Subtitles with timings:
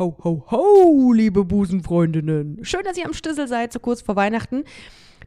[0.00, 2.64] Ho, ho, ho, liebe Busenfreundinnen.
[2.64, 4.64] Schön, dass ihr am Stissel seid, so kurz vor Weihnachten.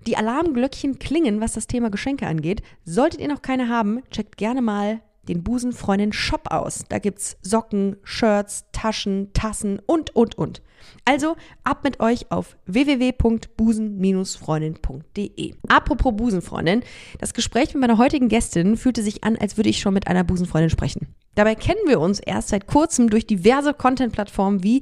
[0.07, 2.64] Die Alarmglöckchen klingen, was das Thema Geschenke angeht.
[2.83, 6.86] Solltet ihr noch keine haben, checkt gerne mal den Busenfreundin Shop aus.
[6.90, 10.64] Da gibt's Socken, Shirts, Taschen, Tassen und, und, und.
[11.05, 15.54] Also ab mit euch auf www.busen-freundin.de.
[15.68, 16.82] Apropos Busenfreundin,
[17.20, 20.24] das Gespräch mit meiner heutigen Gästin fühlte sich an, als würde ich schon mit einer
[20.24, 21.14] Busenfreundin sprechen.
[21.36, 24.82] Dabei kennen wir uns erst seit kurzem durch diverse Content-Plattformen wie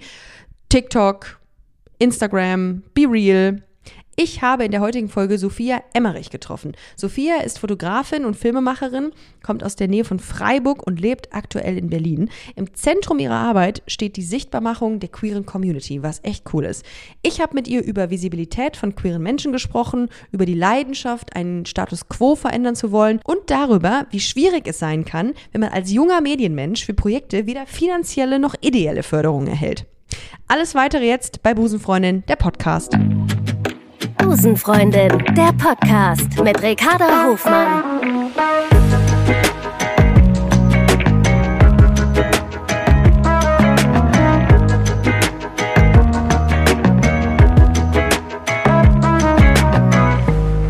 [0.69, 1.39] TikTok,
[1.99, 3.63] Instagram, Be Real,
[4.15, 6.73] ich habe in der heutigen Folge Sophia Emmerich getroffen.
[6.95, 9.11] Sophia ist Fotografin und Filmemacherin,
[9.41, 12.29] kommt aus der Nähe von Freiburg und lebt aktuell in Berlin.
[12.55, 16.85] Im Zentrum ihrer Arbeit steht die Sichtbarmachung der queeren Community, was echt cool ist.
[17.21, 22.09] Ich habe mit ihr über Visibilität von queeren Menschen gesprochen, über die Leidenschaft, einen Status
[22.09, 26.21] quo verändern zu wollen und darüber, wie schwierig es sein kann, wenn man als junger
[26.21, 29.85] Medienmensch für Projekte weder finanzielle noch ideelle Förderung erhält.
[30.47, 32.97] Alles weitere jetzt bei Busenfreundin, der Podcast.
[34.17, 38.31] Busenfreundin, der Podcast mit Ricarda Hofmann.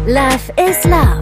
[0.08, 1.22] Love is Love.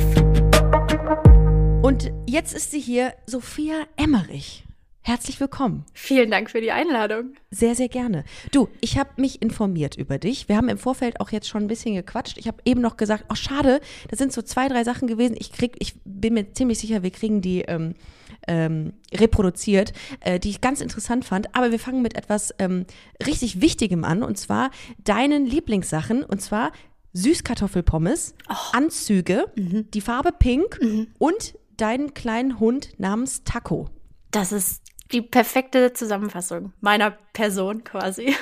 [1.82, 4.69] Und jetzt ist sie hier, Sophia Emmerich.
[5.10, 5.86] Herzlich willkommen.
[5.92, 7.34] Vielen Dank für die Einladung.
[7.50, 8.26] Sehr, sehr gerne.
[8.52, 10.48] Du, ich habe mich informiert über dich.
[10.48, 12.38] Wir haben im Vorfeld auch jetzt schon ein bisschen gequatscht.
[12.38, 15.36] Ich habe eben noch gesagt, oh schade, das sind so zwei, drei Sachen gewesen.
[15.40, 17.96] Ich krieg, ich bin mir ziemlich sicher, wir kriegen die ähm,
[18.48, 21.56] ähm, reproduziert, äh, die ich ganz interessant fand.
[21.56, 22.86] Aber wir fangen mit etwas ähm,
[23.26, 24.70] richtig Wichtigem an und zwar
[25.04, 26.72] deinen Lieblingssachen und zwar
[27.14, 28.54] Süßkartoffelpommes, oh.
[28.74, 29.90] Anzüge, mhm.
[29.90, 31.08] die Farbe Pink mhm.
[31.18, 33.90] und deinen kleinen Hund namens Taco.
[34.30, 38.36] Das ist die perfekte Zusammenfassung meiner Person quasi.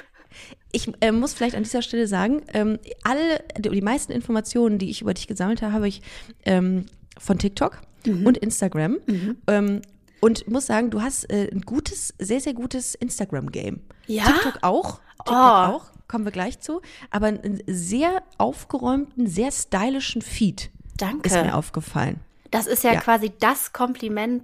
[0.72, 5.02] Ich äh, muss vielleicht an dieser Stelle sagen, ähm, alle, die meisten Informationen, die ich
[5.02, 6.02] über dich gesammelt habe, habe ich
[6.46, 6.86] ähm,
[7.18, 8.26] von TikTok mhm.
[8.26, 8.98] und Instagram.
[9.08, 9.38] Mhm.
[9.48, 9.82] Ähm,
[10.20, 13.82] und muss sagen, du hast äh, ein gutes, sehr, sehr gutes Instagram-Game.
[14.08, 14.26] Ja?
[14.26, 15.00] TikTok auch.
[15.18, 15.76] TikTok oh.
[15.76, 16.82] auch, kommen wir gleich zu.
[17.12, 20.70] Aber einen sehr aufgeräumten, sehr stylischen Feed.
[20.98, 21.28] Danke.
[21.28, 22.20] Ist mir aufgefallen.
[22.52, 23.00] Das ist ja, ja.
[23.00, 24.44] quasi das Kompliment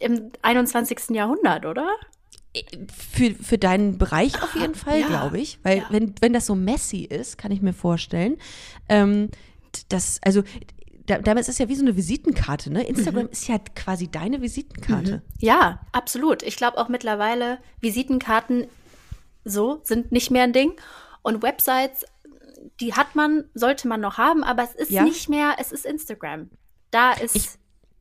[0.00, 1.10] im 21.
[1.10, 1.88] Jahrhundert, oder?
[3.12, 5.60] Für, für deinen Bereich auf jeden Fall, ja, glaube ich.
[5.62, 5.86] Weil ja.
[5.90, 8.38] wenn, wenn das so messy ist, kann ich mir vorstellen,
[8.88, 9.30] ähm,
[9.88, 10.42] das, also
[11.06, 12.82] da, damals ist es ja wie so eine Visitenkarte, ne?
[12.82, 13.30] Instagram mhm.
[13.30, 15.16] ist ja quasi deine Visitenkarte.
[15.16, 15.22] Mhm.
[15.38, 16.42] Ja, absolut.
[16.42, 18.66] Ich glaube auch mittlerweile, Visitenkarten
[19.44, 20.72] so sind nicht mehr ein Ding.
[21.22, 22.04] Und Websites,
[22.80, 25.02] die hat man, sollte man noch haben, aber es ist ja.
[25.02, 26.50] nicht mehr, es ist Instagram.
[26.90, 27.48] Da ist, ich,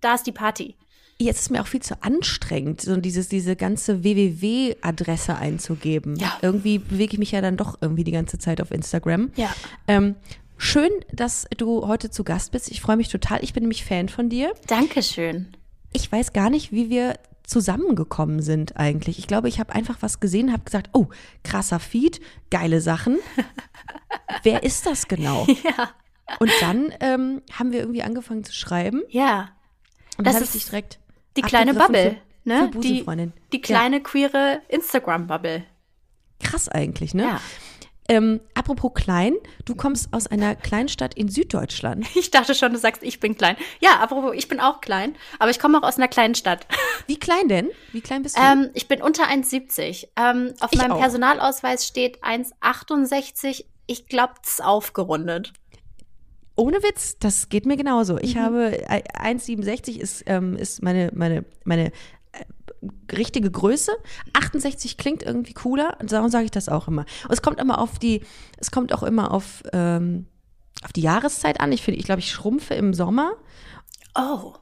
[0.02, 0.76] da ist die Party
[1.20, 6.16] jetzt ist mir auch viel zu anstrengend, so dieses, diese ganze www-Adresse einzugeben.
[6.16, 6.38] Ja.
[6.42, 9.32] Irgendwie bewege ich mich ja dann doch irgendwie die ganze Zeit auf Instagram.
[9.36, 9.54] Ja.
[9.88, 10.16] Ähm,
[10.58, 12.72] schön, dass du heute zu Gast bist.
[12.72, 13.44] Ich freue mich total.
[13.44, 14.54] Ich bin nämlich Fan von dir.
[14.68, 15.48] Dankeschön.
[15.92, 19.20] Ich weiß gar nicht, wie wir zusammengekommen sind eigentlich.
[19.20, 21.08] Ich glaube, ich habe einfach was gesehen, habe gesagt, oh,
[21.44, 23.18] krasser Feed, geile Sachen.
[24.44, 25.48] Wer ist das genau?
[25.64, 25.90] Ja.
[26.40, 29.02] Und dann ähm, haben wir irgendwie angefangen zu schreiben.
[29.10, 29.50] Ja.
[30.18, 31.00] Und dann habe ich dich direkt
[31.42, 32.70] die kleine Bubble, für, ne?
[32.72, 33.06] Für die,
[33.54, 34.04] die kleine ja.
[34.04, 35.64] queere Instagram-Bubble.
[36.42, 37.24] Krass eigentlich, ne?
[37.24, 37.42] Ja.
[38.10, 39.36] Ähm, apropos klein,
[39.66, 42.08] du kommst aus einer Kleinstadt in Süddeutschland.
[42.16, 43.56] Ich dachte schon, du sagst, ich bin klein.
[43.80, 46.66] Ja, apropos, ich bin auch klein, aber ich komme auch aus einer kleinen Stadt.
[47.08, 47.70] Wie klein denn?
[47.92, 48.42] Wie klein bist du?
[48.42, 50.08] Ähm, ich bin unter 1,70.
[50.16, 51.00] Ähm, auf ich meinem auch.
[51.00, 53.66] Personalausweis steht 1,68.
[53.86, 55.54] Ich glaube, es ist aufgerundet
[56.60, 58.18] ohne Witz, das geht mir genauso.
[58.18, 58.40] Ich mhm.
[58.40, 61.88] habe 1,67 ist, ähm, ist meine, meine, meine
[62.32, 63.92] äh, richtige Größe.
[64.34, 67.06] 68 klingt irgendwie cooler und darum sage ich das auch immer.
[67.24, 68.22] Und es kommt immer auf die,
[68.58, 70.28] es kommt auch immer auf, ähm,
[70.84, 71.72] auf die Jahreszeit an.
[71.72, 73.34] Ich finde, ich glaube, ich schrumpfe im Sommer.
[74.16, 74.54] Oh.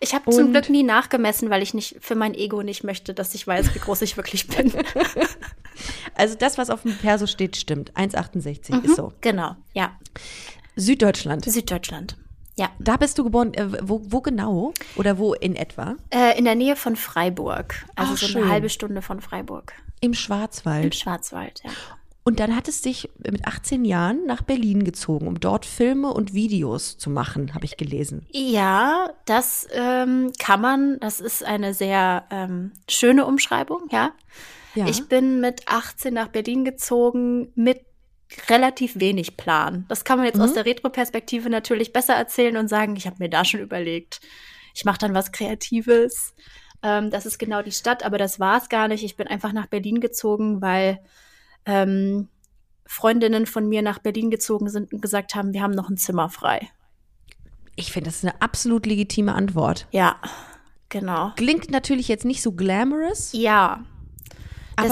[0.00, 3.34] Ich habe zum Glück nie nachgemessen, weil ich nicht für mein Ego nicht möchte, dass
[3.34, 4.72] ich weiß, wie groß ich wirklich bin.
[6.14, 7.92] also das, was auf dem Perso steht, stimmt.
[7.94, 9.12] 1,68 mhm, ist so.
[9.20, 9.98] Genau, ja.
[10.78, 11.44] Süddeutschland.
[11.44, 12.16] Süddeutschland.
[12.56, 12.70] Ja.
[12.78, 13.54] Da bist du geboren.
[13.54, 14.72] Äh, wo, wo, genau?
[14.96, 15.96] Oder wo in etwa?
[16.10, 17.86] Äh, in der Nähe von Freiburg.
[17.94, 18.42] Also Ach, so schön.
[18.42, 19.72] eine halbe Stunde von Freiburg.
[20.00, 20.84] Im Schwarzwald.
[20.84, 21.70] Im Schwarzwald, ja.
[22.24, 26.98] Und dann hattest dich mit 18 Jahren nach Berlin gezogen, um dort Filme und Videos
[26.98, 28.26] zu machen, habe ich gelesen.
[28.32, 31.00] Ja, das ähm, kann man.
[31.00, 34.12] Das ist eine sehr ähm, schöne Umschreibung, ja.
[34.74, 34.86] ja.
[34.88, 37.87] Ich bin mit 18 nach Berlin gezogen mit
[38.48, 39.86] relativ wenig Plan.
[39.88, 40.42] Das kann man jetzt mhm.
[40.42, 44.20] aus der Retro-Perspektive natürlich besser erzählen und sagen, ich habe mir da schon überlegt,
[44.74, 46.34] ich mache dann was Kreatives.
[46.82, 49.02] Ähm, das ist genau die Stadt, aber das war es gar nicht.
[49.02, 51.00] Ich bin einfach nach Berlin gezogen, weil
[51.64, 52.28] ähm,
[52.86, 56.28] Freundinnen von mir nach Berlin gezogen sind und gesagt haben, wir haben noch ein Zimmer
[56.28, 56.70] frei.
[57.76, 59.86] Ich finde, das ist eine absolut legitime Antwort.
[59.90, 60.16] Ja,
[60.88, 61.32] genau.
[61.36, 63.30] Klingt natürlich jetzt nicht so glamorous.
[63.32, 63.84] Ja.
[64.76, 64.88] Aber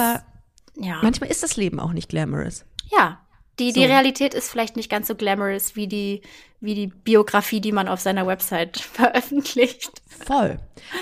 [0.74, 1.00] das, ja.
[1.02, 2.64] manchmal ist das Leben auch nicht glamorous.
[2.90, 3.25] Ja,
[3.58, 3.80] die, so.
[3.80, 6.22] die Realität ist vielleicht nicht ganz so glamorous wie die,
[6.60, 9.90] wie die Biografie, die man auf seiner Website veröffentlicht.
[10.26, 10.58] Voll.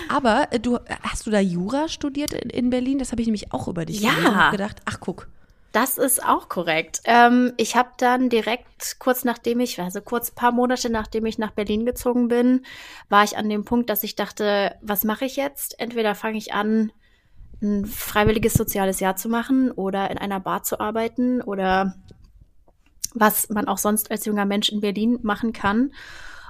[0.09, 2.99] Aber äh, du hast du da Jura studiert in, in Berlin?
[2.99, 4.51] Das habe ich nämlich auch über dich ja.
[4.51, 4.81] gedacht.
[4.85, 5.29] Ach, guck.
[5.73, 7.01] Das ist auch korrekt.
[7.05, 11.50] Ähm, ich habe dann direkt kurz nachdem ich, also kurz paar Monate nachdem ich nach
[11.50, 12.65] Berlin gezogen bin,
[13.09, 15.81] war ich an dem Punkt, dass ich dachte, was mache ich jetzt?
[15.81, 16.93] Entweder fange ich an,
[17.61, 21.97] ein freiwilliges soziales Jahr zu machen oder in einer Bar zu arbeiten oder
[23.14, 25.93] was man auch sonst als junger Mensch in Berlin machen kann.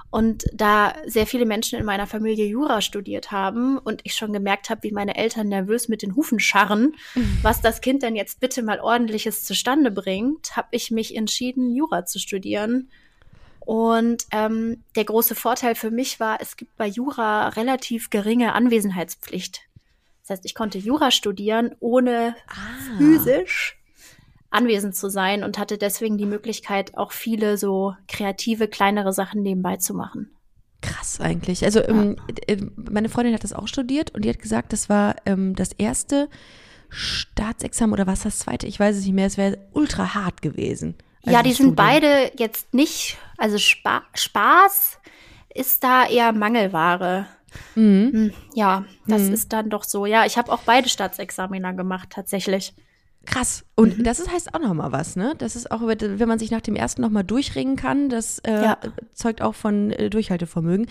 [0.09, 4.69] Und da sehr viele Menschen in meiner Familie Jura studiert haben und ich schon gemerkt
[4.69, 6.95] habe, wie meine Eltern nervös mit den Hufen scharren,
[7.41, 12.05] was das Kind denn jetzt bitte mal ordentliches zustande bringt, habe ich mich entschieden, Jura
[12.05, 12.89] zu studieren.
[13.59, 19.63] Und ähm, der große Vorteil für mich war, es gibt bei Jura relativ geringe Anwesenheitspflicht.
[20.21, 22.97] Das heißt, ich konnte Jura studieren, ohne ah.
[22.97, 23.77] physisch
[24.49, 29.77] anwesend zu sein und hatte deswegen die Möglichkeit, auch viele so kreative, kleinere Sachen nebenbei
[29.77, 30.31] zu machen.
[30.81, 31.65] Krass eigentlich.
[31.65, 31.89] Also ja.
[31.89, 32.15] ähm,
[32.47, 35.71] äh, meine Freundin hat das auch studiert und die hat gesagt, das war ähm, das
[35.73, 36.29] erste
[36.89, 38.67] Staatsexamen oder was das zweite?
[38.67, 39.27] Ich weiß es nicht mehr.
[39.27, 40.95] Es wäre ultra hart gewesen.
[41.23, 44.99] Also ja, die sind beide jetzt nicht, also Spa Spaß
[45.53, 47.27] ist da eher Mangelware.
[47.73, 48.11] Mhm.
[48.11, 49.33] Hm, ja, das mhm.
[49.33, 50.05] ist dann doch so.
[50.05, 52.73] Ja, ich habe auch beide Staatsexaminer gemacht, tatsächlich.
[53.25, 53.65] Krass.
[53.75, 54.03] Und mhm.
[54.03, 55.33] das ist, heißt auch nochmal was, ne?
[55.37, 58.77] Das ist auch, wenn man sich nach dem ersten nochmal durchringen kann, das äh, ja.
[59.13, 60.87] zeugt auch von äh, Durchhaltevermögen.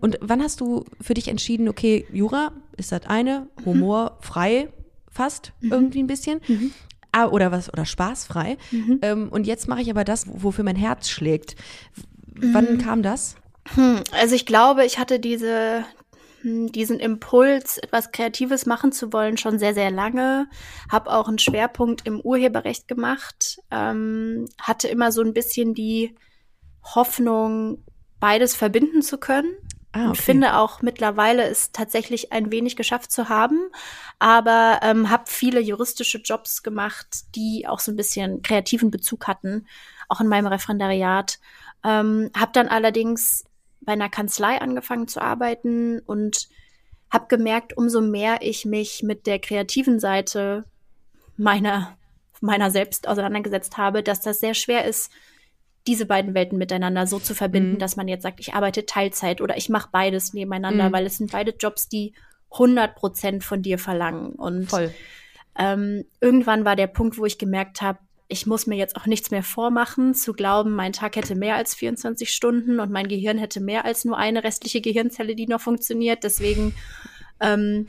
[0.00, 3.64] Und wann hast du für dich entschieden, okay, Jura ist das eine, mhm.
[3.64, 4.68] Humor frei,
[5.10, 5.72] fast mhm.
[5.72, 6.40] irgendwie ein bisschen.
[6.46, 6.72] Mhm.
[7.12, 8.58] Ah, oder was, oder spaßfrei.
[8.70, 8.98] Mhm.
[9.02, 11.56] Ähm, und jetzt mache ich aber das, wofür mein Herz schlägt.
[12.34, 12.78] Wann mhm.
[12.78, 13.36] kam das?
[13.74, 15.84] Hm, also ich glaube, ich hatte diese,
[16.46, 20.48] diesen Impuls, etwas Kreatives machen zu wollen, schon sehr, sehr lange.
[20.90, 23.58] Habe auch einen Schwerpunkt im Urheberrecht gemacht.
[23.70, 26.14] Ähm, hatte immer so ein bisschen die
[26.94, 27.82] Hoffnung,
[28.20, 29.52] beides verbinden zu können.
[29.92, 30.08] Ah, okay.
[30.08, 33.70] Und finde auch mittlerweile es tatsächlich ein wenig geschafft zu haben,
[34.18, 39.66] aber ähm, habe viele juristische Jobs gemacht, die auch so ein bisschen kreativen Bezug hatten,
[40.08, 41.38] auch in meinem Referendariat.
[41.82, 43.44] Ähm, habe dann allerdings
[43.86, 46.48] bei einer Kanzlei angefangen zu arbeiten und
[47.10, 50.64] habe gemerkt, umso mehr ich mich mit der kreativen Seite
[51.36, 51.96] meiner,
[52.40, 55.10] meiner selbst auseinandergesetzt habe, dass das sehr schwer ist,
[55.86, 57.78] diese beiden Welten miteinander so zu verbinden, mhm.
[57.78, 60.92] dass man jetzt sagt, ich arbeite Teilzeit oder ich mache beides nebeneinander, mhm.
[60.92, 62.12] weil es sind beide Jobs, die
[62.50, 64.32] 100 Prozent von dir verlangen.
[64.32, 64.92] Und Voll.
[65.56, 69.30] Ähm, irgendwann war der Punkt, wo ich gemerkt habe, ich muss mir jetzt auch nichts
[69.30, 73.60] mehr vormachen, zu glauben, mein Tag hätte mehr als 24 Stunden und mein Gehirn hätte
[73.60, 76.24] mehr als nur eine restliche Gehirnzelle, die noch funktioniert.
[76.24, 76.74] Deswegen
[77.40, 77.88] ähm,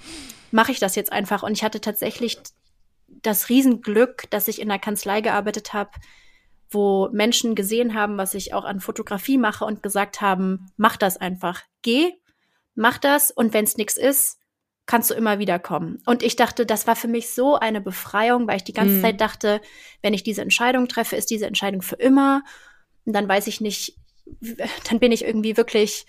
[0.51, 1.41] mache ich das jetzt einfach.
[1.41, 2.37] Und ich hatte tatsächlich
[3.07, 5.91] das Riesenglück, dass ich in der Kanzlei gearbeitet habe,
[6.69, 11.17] wo Menschen gesehen haben, was ich auch an Fotografie mache und gesagt haben, mach das
[11.17, 11.63] einfach.
[11.81, 12.11] Geh,
[12.75, 14.39] mach das und wenn es nichts ist,
[14.87, 16.01] kannst du immer wieder kommen.
[16.05, 19.01] Und ich dachte, das war für mich so eine Befreiung, weil ich die ganze mhm.
[19.01, 19.61] Zeit dachte,
[20.01, 22.41] wenn ich diese Entscheidung treffe, ist diese Entscheidung für immer.
[23.05, 23.97] Und dann weiß ich nicht,
[24.89, 26.05] dann bin ich irgendwie wirklich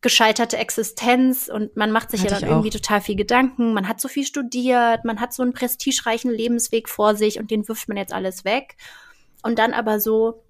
[0.00, 3.74] gescheiterte Existenz und man macht sich Hatte ja dann irgendwie total viel Gedanken.
[3.74, 7.66] Man hat so viel studiert, man hat so einen prestigereichen Lebensweg vor sich und den
[7.66, 8.76] wirft man jetzt alles weg.
[9.42, 10.44] Und dann aber so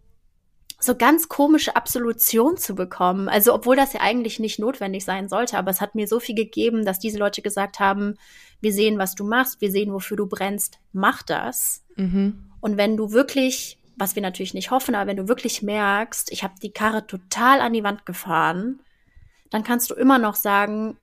[0.80, 3.28] so ganz komische Absolution zu bekommen.
[3.28, 6.36] Also, obwohl das ja eigentlich nicht notwendig sein sollte, aber es hat mir so viel
[6.36, 8.16] gegeben, dass diese Leute gesagt haben,
[8.60, 11.84] wir sehen, was du machst, wir sehen, wofür du brennst, mach das.
[11.96, 12.44] Mhm.
[12.60, 16.44] Und wenn du wirklich, was wir natürlich nicht hoffen, aber wenn du wirklich merkst, ich
[16.44, 18.80] habe die Karre total an die Wand gefahren,
[19.50, 20.96] dann kannst du immer noch sagen,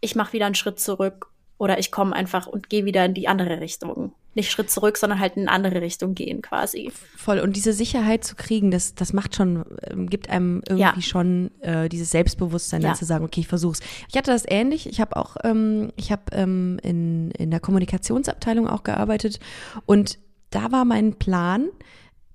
[0.00, 3.28] ich mache wieder einen Schritt zurück oder ich komme einfach und gehe wieder in die
[3.28, 6.92] andere Richtung nicht Schritt zurück, sondern halt in eine andere Richtung gehen quasi.
[7.16, 7.40] Voll.
[7.40, 11.02] Und diese Sicherheit zu kriegen, das, das macht schon, ähm, gibt einem irgendwie ja.
[11.02, 12.88] schon äh, dieses Selbstbewusstsein, ja.
[12.88, 13.80] dann zu sagen, okay, ich versuch's.
[14.08, 14.88] Ich hatte das ähnlich.
[14.88, 19.40] Ich habe auch, ähm, ich habe ähm, in, in der Kommunikationsabteilung auch gearbeitet
[19.86, 20.18] und
[20.50, 21.68] da war mein Plan,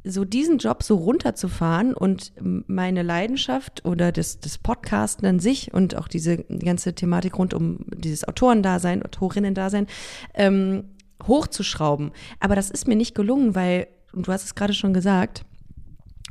[0.05, 5.97] so diesen Job so runterzufahren und meine Leidenschaft oder das, das Podcasten an sich und
[5.97, 9.87] auch diese ganze Thematik rund um dieses Autorendasein, Autorinnen-Dasein,
[10.35, 10.91] ähm,
[11.23, 12.11] hochzuschrauben.
[12.39, 15.45] Aber das ist mir nicht gelungen, weil, und du hast es gerade schon gesagt,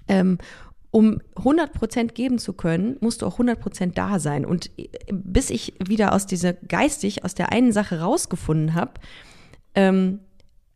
[0.09, 0.39] ähm,
[0.91, 4.47] um 100 Prozent geben zu können, musst du auch 100 Prozent da sein.
[4.47, 8.93] Und äh, bis ich wieder aus dieser geistig, aus der einen Sache rausgefunden habe,
[9.75, 10.21] ähm,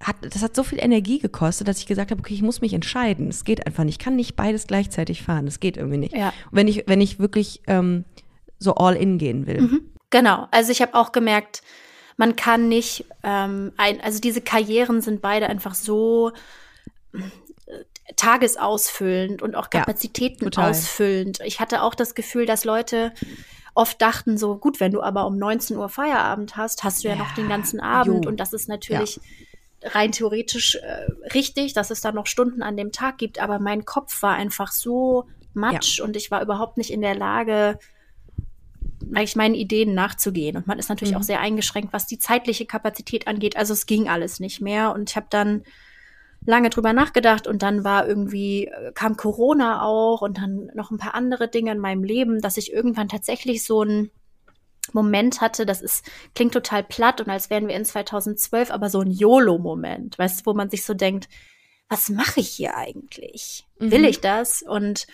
[0.02, 2.72] hat, das hat so viel Energie gekostet, dass ich gesagt habe, okay, ich muss mich
[2.72, 3.28] entscheiden.
[3.28, 4.00] Es geht einfach nicht.
[4.00, 5.46] Ich kann nicht beides gleichzeitig fahren.
[5.46, 6.16] Das geht irgendwie nicht.
[6.16, 6.32] Ja.
[6.50, 8.04] Wenn ich, wenn ich wirklich ähm,
[8.58, 9.60] so all in gehen will.
[9.60, 9.80] Mhm.
[10.10, 10.48] Genau.
[10.50, 11.62] Also ich habe auch gemerkt,
[12.18, 16.32] man kann nicht ähm, ein, also diese Karrieren sind beide einfach so
[17.14, 17.20] äh,
[18.16, 21.38] tagesausfüllend und auch Kapazitäten ja, ausfüllend.
[21.44, 23.14] Ich hatte auch das Gefühl, dass Leute
[23.74, 27.14] oft dachten so, gut, wenn du aber um 19 Uhr Feierabend hast, hast du ja,
[27.14, 28.30] ja noch den ganzen Abend jo.
[28.30, 29.22] und das ist natürlich ja
[29.82, 33.84] rein theoretisch äh, richtig, dass es da noch Stunden an dem Tag gibt, aber mein
[33.84, 36.04] Kopf war einfach so matsch ja.
[36.04, 37.78] und ich war überhaupt nicht in der Lage,
[39.14, 40.56] eigentlich meinen Ideen nachzugehen.
[40.56, 41.20] Und man ist natürlich mhm.
[41.20, 43.56] auch sehr eingeschränkt, was die zeitliche Kapazität angeht.
[43.56, 44.92] Also es ging alles nicht mehr.
[44.92, 45.62] Und ich habe dann
[46.44, 50.98] lange drüber nachgedacht und dann war irgendwie, äh, kam Corona auch und dann noch ein
[50.98, 54.10] paar andere Dinge in meinem Leben, dass ich irgendwann tatsächlich so ein
[54.92, 59.00] Moment hatte, das ist, klingt total platt und als wären wir in 2012, aber so
[59.00, 61.28] ein YOLO-Moment, weißt du, wo man sich so denkt,
[61.88, 63.66] was mache ich hier eigentlich?
[63.78, 63.90] Mhm.
[63.90, 64.62] Will ich das?
[64.62, 65.06] Und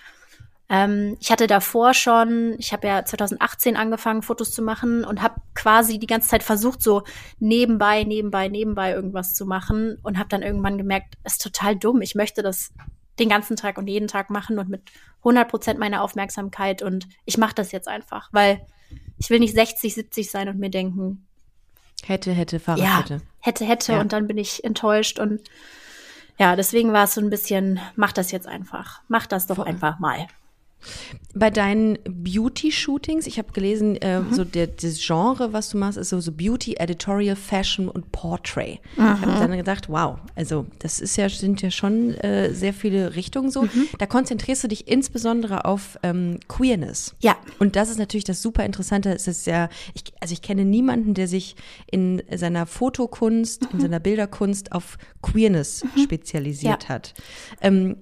[0.75, 5.37] ähm, ich hatte davor schon, ich habe ja 2018 angefangen, Fotos zu machen und habe
[5.55, 7.05] quasi die ganze Zeit versucht, so
[7.39, 12.03] nebenbei, nebenbei, nebenbei irgendwas zu machen und habe dann irgendwann gemerkt, es ist total dumm.
[12.03, 12.73] Ich möchte das
[13.21, 17.39] den ganzen Tag und jeden Tag machen und mit 100 Prozent meiner Aufmerksamkeit und ich
[17.39, 18.67] mache das jetzt einfach, weil
[19.17, 21.25] ich will nicht 60, 70 sein und mir denken,
[22.03, 23.21] hätte, hätte, Fahrrad ja, hätte.
[23.39, 24.01] Hätte, hätte ja.
[24.01, 25.41] und dann bin ich enttäuscht und
[26.37, 29.03] ja, deswegen war es so ein bisschen, mach das jetzt einfach.
[29.07, 29.67] Mach das doch Voll.
[29.67, 30.27] einfach mal.
[31.37, 34.33] Bei deinen Beauty-Shootings, ich habe gelesen, äh, mhm.
[34.33, 38.79] so der, das Genre, was du machst, ist so, so Beauty, Editorial, Fashion und Portrait.
[38.97, 39.15] Mhm.
[39.17, 43.17] Ich habe dann gedacht, wow, also das ist ja, sind ja schon äh, sehr viele
[43.17, 43.63] Richtungen so.
[43.63, 43.89] Mhm.
[43.99, 47.17] Da konzentrierst du dich insbesondere auf ähm, Queerness.
[47.21, 47.37] Ja.
[47.59, 49.13] Und das ist natürlich das super Interessante.
[49.13, 51.57] Es ist ja, ich, also ich kenne niemanden, der sich
[51.91, 53.83] in seiner Fotokunst, in mhm.
[53.83, 56.03] seiner Bilderkunst auf Queerness mhm.
[56.03, 56.89] spezialisiert ja.
[56.91, 57.15] hat.
[57.61, 57.97] Ähm,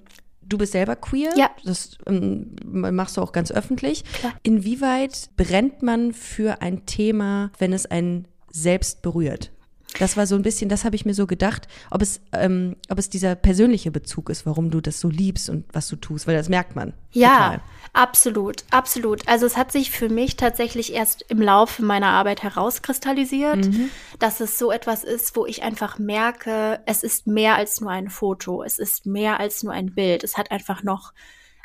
[0.47, 1.31] Du bist selber queer.
[1.37, 1.51] Ja.
[1.63, 4.03] Das ähm, machst du auch ganz öffentlich.
[4.13, 4.33] Klar.
[4.43, 9.51] Inwieweit brennt man für ein Thema, wenn es einen selbst berührt?
[9.99, 12.97] Das war so ein bisschen, das habe ich mir so gedacht, ob es, ähm, ob
[12.99, 16.35] es dieser persönliche Bezug ist, warum du das so liebst und was du tust, weil
[16.35, 16.93] das merkt man.
[17.11, 17.61] Ja, total.
[17.93, 19.27] absolut, absolut.
[19.27, 23.89] Also es hat sich für mich tatsächlich erst im Laufe meiner Arbeit herauskristallisiert, mhm.
[24.19, 28.09] dass es so etwas ist, wo ich einfach merke, es ist mehr als nur ein
[28.09, 30.23] Foto, es ist mehr als nur ein Bild.
[30.23, 31.13] Es hat einfach noch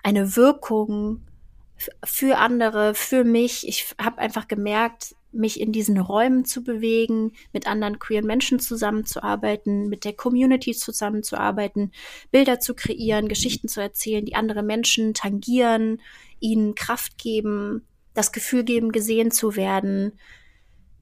[0.03, 1.23] eine Wirkung
[2.05, 3.67] für andere, für mich.
[3.67, 9.89] Ich habe einfach gemerkt, mich in diesen Räumen zu bewegen, mit anderen queeren Menschen zusammenzuarbeiten,
[9.89, 11.93] mit der Community zusammenzuarbeiten,
[12.31, 16.01] Bilder zu kreieren, Geschichten zu erzählen, die andere Menschen tangieren,
[16.41, 20.19] ihnen Kraft geben, das Gefühl geben, gesehen zu werden.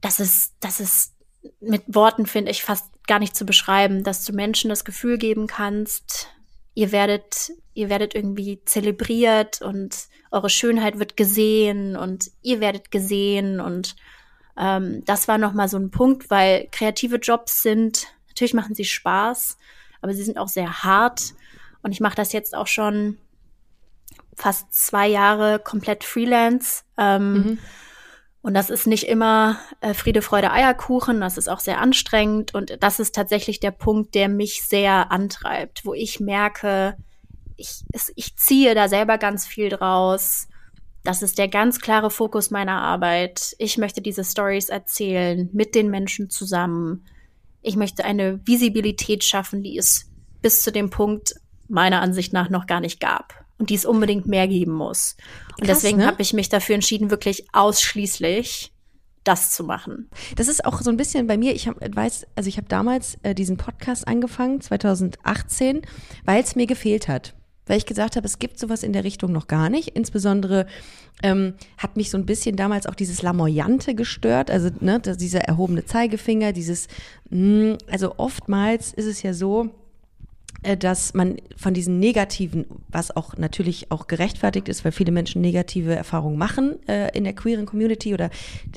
[0.01, 1.15] Das ist, das ist
[1.61, 5.47] mit Worten, finde ich, fast gar nicht zu beschreiben, dass du Menschen das Gefühl geben
[5.47, 6.29] kannst,
[6.75, 13.61] ihr werdet, ihr werdet irgendwie zelebriert und eure Schönheit wird gesehen und ihr werdet gesehen
[13.61, 13.97] und
[14.59, 19.59] ähm, das war nochmal so ein Punkt, weil kreative Jobs sind, natürlich machen sie Spaß,
[20.01, 21.35] aber sie sind auch sehr hart
[21.83, 23.19] und ich mache das jetzt auch schon
[24.35, 26.83] fast zwei Jahre komplett Freelance.
[26.99, 27.59] Ähm, mhm.
[28.43, 31.21] Und das ist nicht immer äh, Friede, Freude, Eierkuchen.
[31.21, 32.55] Das ist auch sehr anstrengend.
[32.55, 36.97] Und das ist tatsächlich der Punkt, der mich sehr antreibt, wo ich merke,
[37.57, 40.49] ich, es, ich ziehe da selber ganz viel draus.
[41.07, 43.55] Das ist der ganz klare Fokus meiner Arbeit.
[43.59, 47.07] Ich möchte diese Stories erzählen mit den Menschen zusammen.
[47.63, 50.11] Ich möchte eine Visibilität schaffen, die es
[50.43, 51.37] bis zu dem Punkt
[51.69, 55.17] meiner Ansicht nach noch gar nicht gab und die es unbedingt mehr geben muss.
[55.57, 56.09] Und Krass, deswegen ne?
[56.09, 58.73] habe ich mich dafür entschieden, wirklich ausschließlich
[59.23, 60.11] das zu machen.
[60.35, 63.17] Das ist auch so ein bisschen bei mir, ich hab, weiß, also ich habe damals
[63.23, 65.83] äh, diesen Podcast angefangen, 2018,
[66.25, 67.37] weil es mir gefehlt hat.
[67.67, 69.89] Weil ich gesagt habe, es gibt sowas in der Richtung noch gar nicht.
[69.89, 70.67] Insbesondere
[71.23, 75.85] ähm, hat mich so ein bisschen damals auch dieses Lamoyante gestört, also ne, dieser erhobene
[75.85, 76.89] Zeigefinger, dieses,
[77.31, 79.71] mh, mm, also oftmals ist es ja so,
[80.63, 85.41] äh, dass man von diesen negativen, was auch natürlich auch gerechtfertigt ist, weil viele Menschen
[85.41, 88.31] negative Erfahrungen machen äh, in der queeren Community oder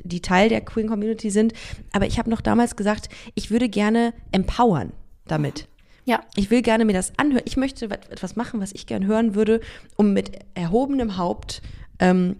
[0.03, 1.53] die Teil der queeren Community sind.
[1.91, 4.91] Aber ich habe noch damals gesagt, ich würde gerne empowern
[5.27, 5.67] damit.
[6.09, 6.21] Ja.
[6.35, 7.43] Ich will gerne mir das anhören.
[7.45, 9.61] Ich möchte etwas machen, was ich gerne hören würde,
[9.95, 11.61] um mit erhobenem Haupt
[11.99, 12.37] ähm,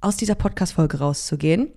[0.00, 1.72] aus dieser Podcast-Folge rauszugehen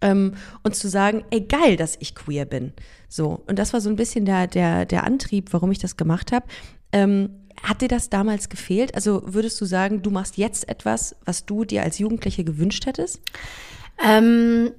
[0.00, 2.72] ähm, und zu sagen, ey geil, dass ich queer bin.
[3.08, 6.30] So und das war so ein bisschen der der der Antrieb, warum ich das gemacht
[6.30, 6.46] habe.
[6.92, 7.30] Ähm,
[7.60, 8.94] hat dir das damals gefehlt?
[8.94, 13.20] Also würdest du sagen, du machst jetzt etwas, was du dir als Jugendliche gewünscht hättest?
[14.00, 14.70] Ähm,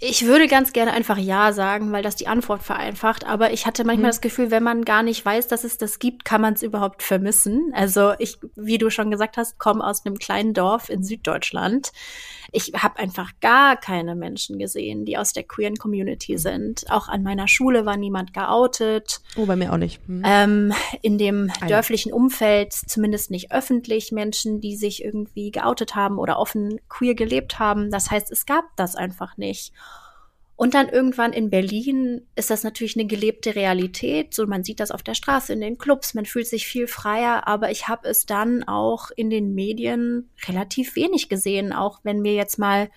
[0.00, 3.26] Ich würde ganz gerne einfach Ja sagen, weil das die Antwort vereinfacht.
[3.26, 4.10] Aber ich hatte manchmal hm.
[4.10, 7.02] das Gefühl, wenn man gar nicht weiß, dass es das gibt, kann man es überhaupt
[7.02, 7.70] vermissen.
[7.74, 11.92] Also ich, wie du schon gesagt hast, komme aus einem kleinen Dorf in Süddeutschland.
[12.56, 16.38] Ich habe einfach gar keine Menschen gesehen, die aus der queeren Community hm.
[16.38, 16.90] sind.
[16.90, 19.20] Auch an meiner Schule war niemand geoutet.
[19.36, 20.00] Oh, bei mir auch nicht.
[20.06, 20.22] Hm.
[20.24, 21.68] Ähm, in dem Eine.
[21.68, 27.58] dörflichen Umfeld, zumindest nicht öffentlich, Menschen, die sich irgendwie geoutet haben oder offen queer gelebt
[27.58, 27.90] haben.
[27.90, 29.72] Das heißt, es gab das einfach nicht.
[30.56, 34.34] Und dann irgendwann in Berlin ist das natürlich eine gelebte Realität.
[34.34, 37.48] So, man sieht das auf der Straße, in den Clubs, man fühlt sich viel freier,
[37.48, 42.34] aber ich habe es dann auch in den Medien relativ wenig gesehen, auch wenn wir
[42.34, 42.88] jetzt mal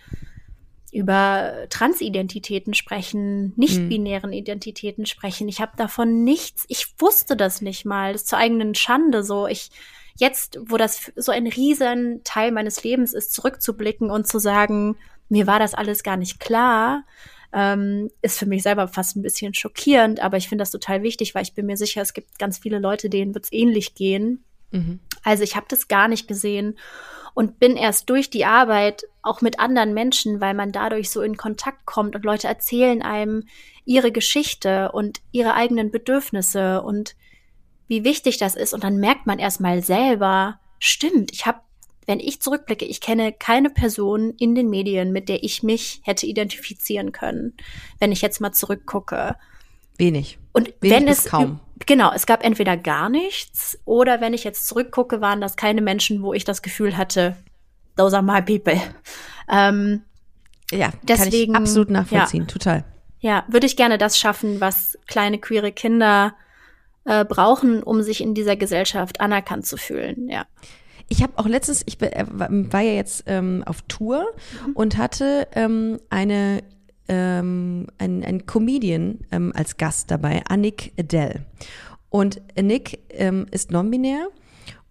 [0.92, 5.50] über Transidentitäten sprechen, nicht-binären Identitäten sprechen.
[5.50, 9.48] Ich habe davon nichts, ich wusste das nicht mal, das ist zur eigenen Schande so.
[9.48, 9.70] Ich
[10.16, 14.96] jetzt, wo das so ein riesen Teil meines Lebens ist, zurückzublicken und zu sagen,
[15.30, 17.04] mir war das alles gar nicht klar,
[17.54, 21.34] ähm, ist für mich selber fast ein bisschen schockierend, aber ich finde das total wichtig,
[21.34, 24.44] weil ich bin mir sicher, es gibt ganz viele Leute, denen wird es ähnlich gehen.
[24.72, 25.00] Mhm.
[25.24, 26.78] Also ich habe das gar nicht gesehen
[27.34, 31.38] und bin erst durch die Arbeit auch mit anderen Menschen, weil man dadurch so in
[31.38, 33.44] Kontakt kommt und Leute erzählen einem
[33.86, 37.16] ihre Geschichte und ihre eigenen Bedürfnisse und
[37.88, 38.74] wie wichtig das ist.
[38.74, 41.60] Und dann merkt man erstmal selber, stimmt, ich habe
[42.08, 46.26] wenn ich zurückblicke, ich kenne keine Person in den Medien, mit der ich mich hätte
[46.26, 47.54] identifizieren können,
[48.00, 49.36] wenn ich jetzt mal zurückgucke.
[49.98, 50.40] Wenig.
[50.54, 51.60] Und Wenig wenn es kaum.
[51.86, 56.24] Genau, es gab entweder gar nichts oder wenn ich jetzt zurückgucke, waren das keine Menschen,
[56.24, 57.36] wo ich das Gefühl hatte,
[57.98, 58.82] those are my people.
[59.50, 60.02] Ähm,
[60.74, 62.84] ja, deswegen kann ich absolut nachvollziehen, ja, total.
[63.22, 66.36] Ja, würde ich gerne das schaffen, was kleine queere Kinder
[67.06, 70.28] äh, brauchen, um sich in dieser Gesellschaft anerkannt zu fühlen.
[70.28, 70.46] Ja.
[71.10, 74.26] Ich habe auch letztens, ich äh, war ja jetzt ähm, auf Tour
[74.66, 74.74] mhm.
[74.74, 76.64] und hatte ähm, eine
[77.10, 81.46] ähm, ein, ein Comedian ähm, als Gast dabei, Annick Adele.
[82.10, 84.28] Und Nick ähm, ist non-binär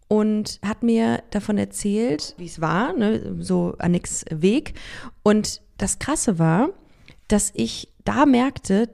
[0.09, 4.75] und hat mir davon erzählt, wie es war, ne, so Annicks Weg.
[5.23, 6.71] Und das Krasse war,
[7.29, 8.89] dass ich da merkte,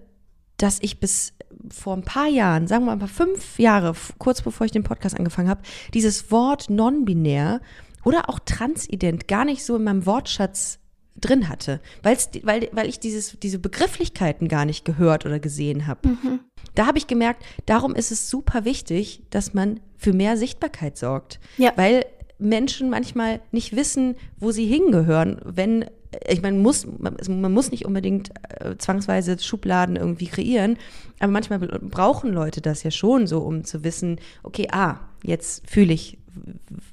[0.57, 1.35] dass ich bis
[1.71, 5.49] vor ein paar Jahren, sagen wir mal fünf Jahre, kurz bevor ich den Podcast angefangen
[5.49, 5.63] habe,
[5.95, 7.61] dieses Wort non-binär
[8.05, 10.79] oder auch transident gar nicht so in meinem Wortschatz
[11.17, 16.09] drin hatte, weil's, weil, weil ich dieses, diese Begrifflichkeiten gar nicht gehört oder gesehen habe.
[16.09, 16.41] Mhm.
[16.75, 21.39] Da habe ich gemerkt, darum ist es super wichtig, dass man für mehr Sichtbarkeit sorgt.
[21.59, 21.73] Ja.
[21.77, 22.07] Weil
[22.39, 25.85] Menschen manchmal nicht wissen, wo sie hingehören, wenn
[26.29, 30.77] ich meine, muss, man muss nicht unbedingt äh, zwangsweise Schubladen irgendwie kreieren,
[31.19, 35.93] aber manchmal brauchen Leute das ja schon so, um zu wissen, okay, ah, jetzt fühle
[35.93, 36.19] ich,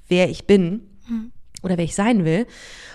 [0.08, 1.32] wer ich bin mhm.
[1.64, 2.46] oder wer ich sein will.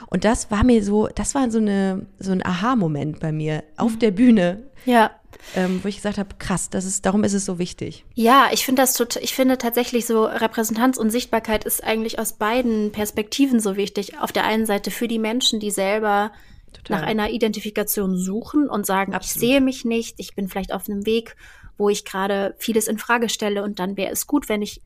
[0.09, 3.95] Und das war mir so, das war so eine so ein Aha-Moment bei mir auf
[3.95, 3.99] mhm.
[3.99, 4.63] der Bühne.
[4.87, 5.11] Ja
[5.55, 8.05] ähm, wo ich gesagt habe, krass, das ist, darum ist es so wichtig.
[8.15, 12.35] Ja, ich finde das total, ich finde tatsächlich so Repräsentanz und Sichtbarkeit ist eigentlich aus
[12.35, 14.19] beiden Perspektiven so wichtig.
[14.19, 16.33] Auf der einen Seite für die Menschen, die selber
[16.73, 17.01] total.
[17.01, 19.43] nach einer Identifikation suchen und sagen, Absolut.
[19.43, 21.37] ich sehe mich nicht, ich bin vielleicht auf einem Weg,
[21.77, 24.81] wo ich gerade vieles in Frage stelle und dann wäre es gut, wenn ich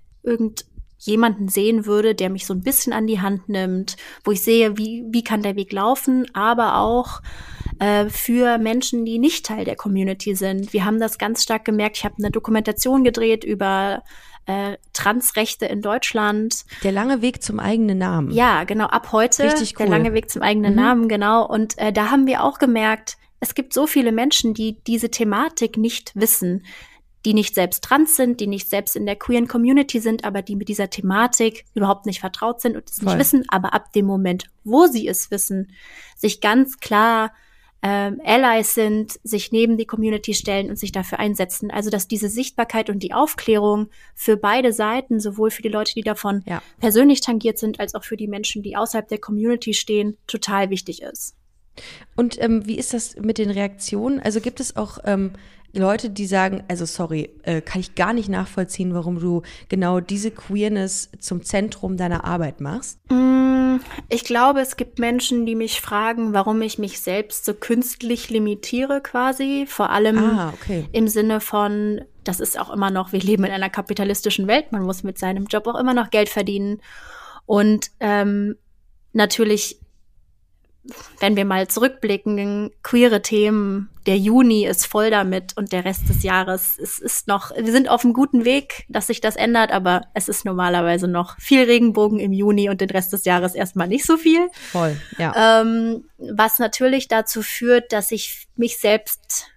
[0.99, 4.77] irgendjemanden sehen würde, der mich so ein bisschen an die Hand nimmt, wo ich sehe,
[4.77, 7.21] wie, wie kann der Weg laufen, aber auch
[7.79, 10.73] äh, für Menschen, die nicht Teil der Community sind.
[10.73, 11.99] Wir haben das ganz stark gemerkt.
[11.99, 14.03] Ich habe eine Dokumentation gedreht über
[14.47, 16.65] äh, Transrechte in Deutschland.
[16.83, 18.31] Der lange Weg zum eigenen Namen.
[18.33, 19.45] Ja, genau, ab heute.
[19.45, 19.87] Richtig cool.
[19.87, 20.81] Der lange Weg zum eigenen mhm.
[20.81, 21.47] Namen, genau.
[21.47, 25.77] Und äh, da haben wir auch gemerkt, es gibt so viele Menschen, die diese Thematik
[25.77, 26.65] nicht wissen,
[27.25, 30.57] die nicht selbst trans sind, die nicht selbst in der queeren Community sind, aber die
[30.57, 34.45] mit dieser Thematik überhaupt nicht vertraut sind und es nicht wissen, aber ab dem Moment,
[34.65, 35.73] wo sie es wissen,
[36.17, 37.33] sich ganz klar
[37.83, 41.71] ähm, Allies sind, sich neben die Community stellen und sich dafür einsetzen.
[41.71, 46.03] Also dass diese Sichtbarkeit und die Aufklärung für beide Seiten, sowohl für die Leute, die
[46.03, 46.61] davon ja.
[46.81, 51.03] persönlich tangiert sind, als auch für die Menschen, die außerhalb der Community stehen, total wichtig
[51.03, 51.37] ist.
[52.17, 54.19] Und ähm, wie ist das mit den Reaktionen?
[54.19, 55.33] Also gibt es auch ähm,
[55.73, 60.31] Leute, die sagen, also sorry, äh, kann ich gar nicht nachvollziehen, warum du genau diese
[60.31, 62.99] Queerness zum Zentrum deiner Arbeit machst?
[63.11, 63.77] Mm,
[64.09, 69.01] ich glaube, es gibt Menschen, die mich fragen, warum ich mich selbst so künstlich limitiere
[69.01, 69.67] quasi.
[69.69, 70.89] Vor allem ah, okay.
[70.93, 74.83] im Sinne von, das ist auch immer noch, wir leben in einer kapitalistischen Welt, man
[74.83, 76.81] muss mit seinem Job auch immer noch Geld verdienen.
[77.45, 78.57] Und ähm,
[79.13, 79.78] natürlich
[81.21, 86.23] wenn wir mal zurückblicken, queere Themen, der Juni ist voll damit und der Rest des
[86.23, 90.03] Jahres, es ist noch, wir sind auf einem guten Weg, dass sich das ändert, aber
[90.15, 94.07] es ist normalerweise noch viel Regenbogen im Juni und den Rest des Jahres erstmal nicht
[94.07, 94.49] so viel.
[94.73, 95.61] Voll, ja.
[95.61, 99.49] Ähm, was natürlich dazu führt, dass ich mich selbst,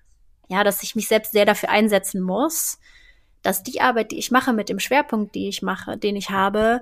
[0.49, 2.79] ja, dass ich mich selbst sehr dafür einsetzen muss,
[3.41, 6.81] dass die Arbeit, die ich mache mit dem Schwerpunkt, die ich mache, den ich habe,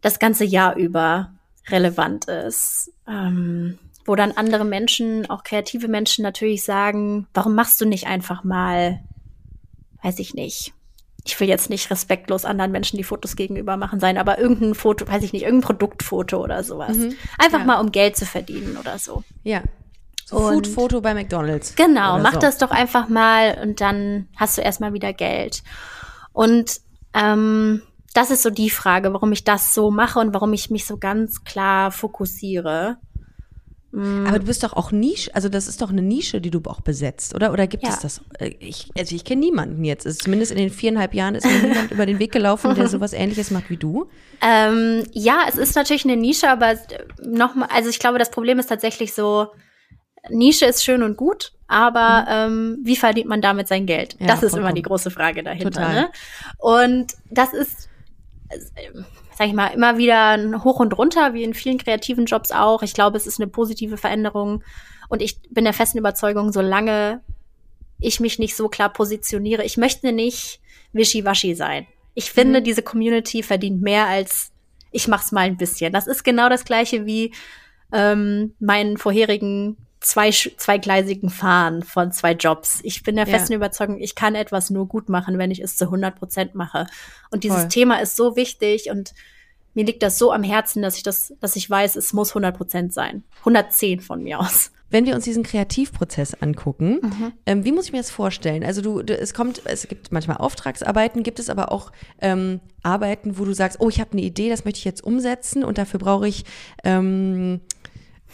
[0.00, 1.32] das ganze Jahr über
[1.68, 2.92] relevant ist.
[3.08, 8.44] Ähm, wo dann andere Menschen, auch kreative Menschen natürlich sagen, warum machst du nicht einfach
[8.44, 9.00] mal,
[10.02, 10.72] weiß ich nicht.
[11.24, 15.06] Ich will jetzt nicht respektlos anderen Menschen die Fotos gegenüber machen sein, aber irgendein Foto,
[15.06, 16.96] weiß ich nicht, irgendein Produktfoto oder sowas.
[16.96, 17.14] Mhm.
[17.38, 17.64] Einfach ja.
[17.66, 19.22] mal, um Geld zu verdienen oder so.
[19.44, 19.62] Ja.
[20.24, 21.74] So Food-Foto bei McDonalds.
[21.76, 22.40] Genau, mach so.
[22.40, 25.62] das doch einfach mal und dann hast du erstmal wieder Geld.
[26.32, 26.80] Und
[27.12, 30.84] ähm, das ist so die Frage, warum ich das so mache und warum ich mich
[30.84, 32.98] so ganz klar fokussiere.
[33.92, 34.26] Mm.
[34.26, 36.80] Aber du bist doch auch Nische, also das ist doch eine Nische, die du auch
[36.80, 37.52] besetzt, oder?
[37.52, 37.90] Oder gibt ja.
[37.90, 38.20] es das?
[38.38, 40.22] Äh, ich, also ich kenne niemanden jetzt.
[40.22, 43.50] Zumindest in den viereinhalb Jahren ist mir niemand über den Weg gelaufen, der sowas ähnliches
[43.50, 44.08] macht wie du.
[44.42, 46.74] Ähm, ja, es ist natürlich eine Nische, aber
[47.22, 49.48] nochmal, also ich glaube, das Problem ist tatsächlich so,
[50.28, 52.52] Nische ist schön und gut, aber mhm.
[52.52, 54.16] ähm, wie verdient man damit sein Geld?
[54.20, 54.62] Ja, das ist vollkommen.
[54.62, 55.88] immer die große Frage dahinter.
[55.88, 56.10] Ne?
[56.58, 57.89] Und das ist
[59.36, 62.82] sag ich mal, immer wieder Hoch und runter, wie in vielen kreativen Jobs auch.
[62.82, 64.62] Ich glaube, es ist eine positive Veränderung.
[65.08, 67.20] Und ich bin der festen Überzeugung, solange
[68.00, 70.60] ich mich nicht so klar positioniere, ich möchte nicht
[70.92, 71.86] wischiwaschi sein.
[72.14, 72.64] Ich finde, mhm.
[72.64, 74.52] diese Community verdient mehr als
[74.90, 75.92] ich mach's mal ein bisschen.
[75.92, 77.32] Das ist genau das gleiche wie
[77.92, 82.80] ähm, meinen vorherigen zwei, zweigleisigen Fahren von zwei Jobs.
[82.82, 83.56] Ich bin der festen ja.
[83.56, 86.86] Überzeugung, ich kann etwas nur gut machen, wenn ich es zu 100 Prozent mache.
[87.30, 87.68] Und dieses Voll.
[87.68, 89.12] Thema ist so wichtig und
[89.74, 92.56] mir liegt das so am Herzen, dass ich das, dass ich weiß, es muss 100
[92.56, 93.22] Prozent sein.
[93.40, 94.72] 110 von mir aus.
[94.92, 97.32] Wenn wir uns diesen Kreativprozess angucken, mhm.
[97.46, 98.64] ähm, wie muss ich mir das vorstellen?
[98.64, 103.38] Also du, du, es kommt, es gibt manchmal Auftragsarbeiten, gibt es aber auch ähm, Arbeiten,
[103.38, 106.00] wo du sagst, oh, ich habe eine Idee, das möchte ich jetzt umsetzen und dafür
[106.00, 106.44] brauche ich
[106.82, 107.60] ähm,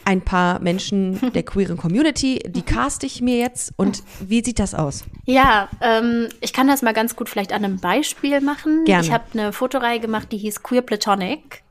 [0.06, 4.74] ein paar Menschen der queeren Community, die cast ich mir jetzt und wie sieht das
[4.74, 5.04] aus?
[5.24, 8.84] Ja, ähm, ich kann das mal ganz gut vielleicht an einem Beispiel machen.
[8.84, 9.04] Gerne.
[9.04, 11.64] Ich habe eine Fotoreihe gemacht, die hieß Queer Platonic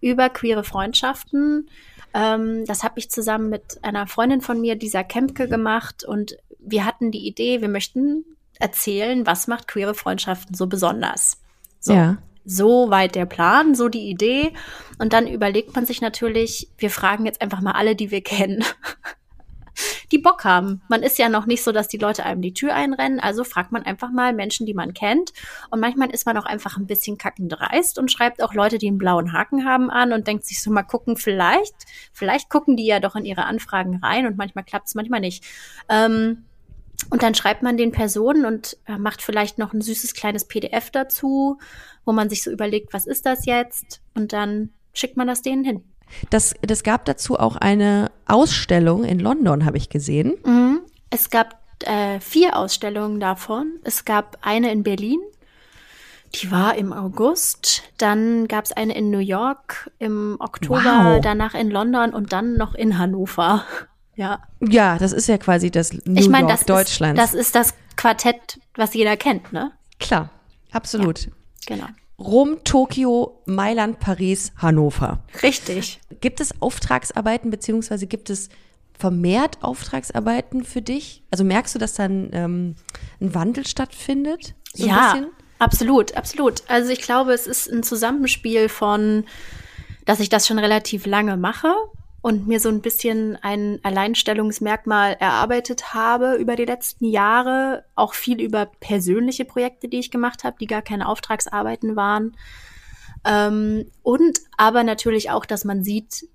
[0.00, 1.70] über queere Freundschaften.
[2.12, 6.84] Ähm, das habe ich zusammen mit einer Freundin von mir, dieser Kempke, gemacht und wir
[6.84, 8.24] hatten die Idee, wir möchten
[8.58, 11.40] erzählen, was macht queere Freundschaften so besonders.
[11.78, 11.92] So.
[11.92, 14.52] Ja so weit der Plan, so die Idee.
[14.98, 18.64] Und dann überlegt man sich natürlich, wir fragen jetzt einfach mal alle, die wir kennen,
[20.12, 20.82] die Bock haben.
[20.88, 23.20] Man ist ja noch nicht so, dass die Leute einem die Tür einrennen.
[23.20, 25.32] Also fragt man einfach mal Menschen, die man kennt.
[25.70, 28.88] Und manchmal ist man auch einfach ein bisschen kackend dreist und schreibt auch Leute, die
[28.88, 31.74] einen blauen Haken haben an und denkt sich so mal gucken, vielleicht,
[32.12, 35.44] vielleicht gucken die ja doch in ihre Anfragen rein und manchmal klappt es, manchmal nicht.
[35.88, 36.44] Ähm,
[37.10, 40.90] und dann schreibt man den Personen und äh, macht vielleicht noch ein süßes kleines PDF
[40.90, 41.58] dazu,
[42.04, 44.00] wo man sich so überlegt, was ist das jetzt?
[44.14, 45.84] Und dann schickt man das denen hin.
[46.30, 50.34] Das, das gab dazu auch eine Ausstellung in London, habe ich gesehen.
[50.44, 50.80] Mhm.
[51.10, 53.78] Es gab äh, vier Ausstellungen davon.
[53.84, 55.20] Es gab eine in Berlin,
[56.34, 57.82] die war im August.
[57.98, 61.20] Dann gab es eine in New York im Oktober, wow.
[61.20, 63.64] danach in London und dann noch in Hannover.
[64.16, 64.40] Ja.
[64.60, 67.20] Ja, das ist ja quasi das New ich mein, York das Deutschlands.
[67.20, 69.72] Ist, das ist das Quartett, was jeder kennt, ne?
[69.98, 70.30] Klar,
[70.72, 71.26] absolut.
[71.26, 71.32] Ja,
[71.66, 71.86] genau.
[72.18, 75.24] Rom, Tokio, Mailand, Paris, Hannover.
[75.42, 76.00] Richtig.
[76.20, 78.50] Gibt es Auftragsarbeiten beziehungsweise gibt es
[78.92, 81.22] vermehrt Auftragsarbeiten für dich?
[81.30, 82.74] Also merkst du, dass dann ähm,
[83.20, 84.54] ein Wandel stattfindet?
[84.74, 85.24] So ja,
[85.58, 86.62] absolut, absolut.
[86.68, 89.24] Also ich glaube, es ist ein Zusammenspiel von,
[90.04, 91.74] dass ich das schon relativ lange mache
[92.22, 98.40] und mir so ein bisschen ein Alleinstellungsmerkmal erarbeitet habe über die letzten Jahre, auch viel
[98.40, 102.36] über persönliche Projekte, die ich gemacht habe, die gar keine Auftragsarbeiten waren.
[103.24, 106.26] Ähm, und aber natürlich auch, dass man sieht,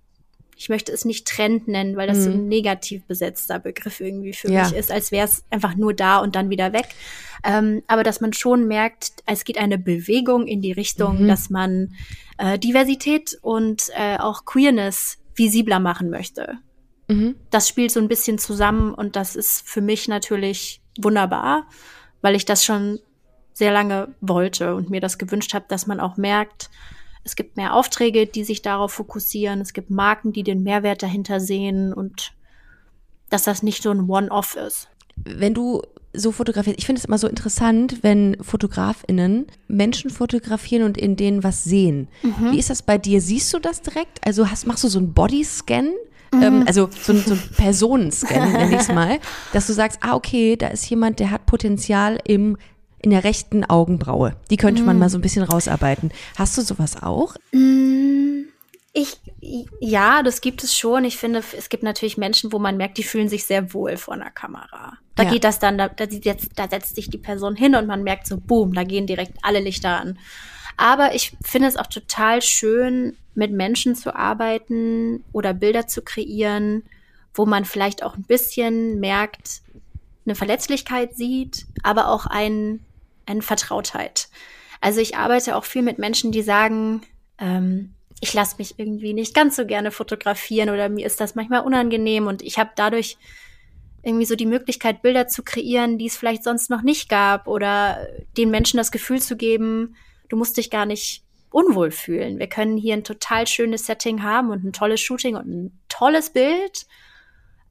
[0.58, 2.24] ich möchte es nicht Trend nennen, weil das mhm.
[2.24, 2.48] so ein mhm.
[2.48, 4.64] negativ besetzter Begriff irgendwie für ja.
[4.64, 6.88] mich ist, als wäre es einfach nur da und dann wieder weg.
[7.44, 11.28] Ähm, aber dass man schon merkt, es geht eine Bewegung in die Richtung, mhm.
[11.28, 11.94] dass man
[12.38, 16.58] äh, Diversität und äh, auch Queerness visibler machen möchte.
[17.08, 17.36] Mhm.
[17.50, 21.68] Das spielt so ein bisschen zusammen und das ist für mich natürlich wunderbar,
[22.22, 23.00] weil ich das schon
[23.54, 26.70] sehr lange wollte und mir das gewünscht habe, dass man auch merkt,
[27.24, 31.40] es gibt mehr Aufträge, die sich darauf fokussieren, es gibt Marken, die den Mehrwert dahinter
[31.40, 32.34] sehen und
[33.30, 34.90] dass das nicht so ein One-Off ist.
[35.16, 35.82] Wenn du
[36.18, 36.78] so fotografiert.
[36.80, 42.08] Ich finde es immer so interessant, wenn FotografInnen Menschen fotografieren und in denen was sehen.
[42.24, 42.52] Mhm.
[42.52, 43.22] Wie ist das bei dir?
[43.22, 44.26] Siehst du das direkt?
[44.26, 45.90] Also hast, machst du so einen Bodyscan?
[46.34, 46.44] Mhm.
[46.44, 49.20] Ähm, also so, so ein Personenscan, nenne ich es mal,
[49.54, 52.58] dass du sagst, ah, okay, da ist jemand, der hat Potenzial im
[53.06, 54.36] in der rechten Augenbraue.
[54.50, 55.02] Die könnte man mhm.
[55.02, 56.12] mal so ein bisschen rausarbeiten.
[56.38, 57.36] Hast du sowas auch?
[57.52, 58.45] Mm,
[58.98, 59.20] ich,
[59.82, 61.04] ja, das gibt es schon.
[61.04, 64.14] Ich finde, es gibt natürlich Menschen, wo man merkt, die fühlen sich sehr wohl vor
[64.14, 64.94] einer Kamera.
[65.16, 65.32] Da ja.
[65.32, 68.38] geht das dann, da, da, da setzt sich die Person hin und man merkt so,
[68.38, 70.18] boom, da gehen direkt alle Lichter an.
[70.78, 76.84] Aber ich finde es auch total schön, mit Menschen zu arbeiten oder Bilder zu kreieren,
[77.34, 79.62] wo man vielleicht auch ein bisschen merkt,
[80.26, 82.80] eine Verletzlichkeit sieht, aber auch ein,
[83.26, 84.30] eine Vertrautheit.
[84.80, 87.02] Also ich arbeite auch viel mit Menschen, die sagen,
[87.40, 91.62] ähm, ich lasse mich irgendwie nicht ganz so gerne fotografieren oder mir ist das manchmal
[91.62, 93.18] unangenehm und ich habe dadurch
[94.04, 98.08] irgendwie so die Möglichkeit, Bilder zu kreieren, die es vielleicht sonst noch nicht gab oder
[98.38, 99.96] den Menschen das Gefühl zu geben,
[100.30, 102.38] du musst dich gar nicht unwohl fühlen.
[102.38, 106.32] Wir können hier ein total schönes Setting haben und ein tolles Shooting und ein tolles
[106.32, 106.86] Bild.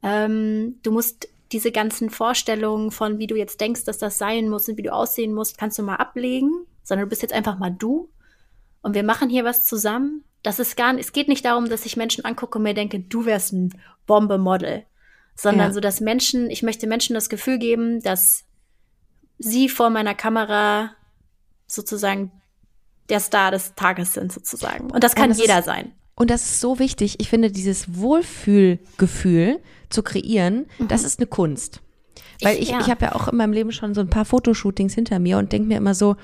[0.03, 4.67] Ähm, du musst diese ganzen Vorstellungen von, wie du jetzt denkst, dass das sein muss
[4.67, 7.69] und wie du aussehen musst, kannst du mal ablegen, sondern du bist jetzt einfach mal
[7.69, 8.09] du.
[8.81, 10.23] Und wir machen hier was zusammen.
[10.45, 12.99] Das ist gar nicht, es geht nicht darum, dass ich Menschen angucke und mir denke,
[12.99, 13.73] du wärst ein
[14.05, 14.83] Bombe-Model,
[15.35, 15.73] sondern ja.
[15.73, 18.43] so, dass Menschen, ich möchte Menschen das Gefühl geben, dass
[19.39, 20.91] sie vor meiner Kamera
[21.65, 22.31] sozusagen
[23.09, 24.91] der Star des Tages sind sozusagen.
[24.91, 25.93] Und das kann und das jeder ist, sein.
[26.13, 27.15] Und das ist so wichtig.
[27.19, 30.89] Ich finde, dieses Wohlfühlgefühl zu kreieren, mhm.
[30.89, 31.81] das ist eine Kunst.
[32.43, 32.81] Weil ich, ich, ja.
[32.81, 35.51] ich habe ja auch in meinem Leben schon so ein paar Fotoshootings hinter mir und
[35.51, 36.17] denke mir immer so,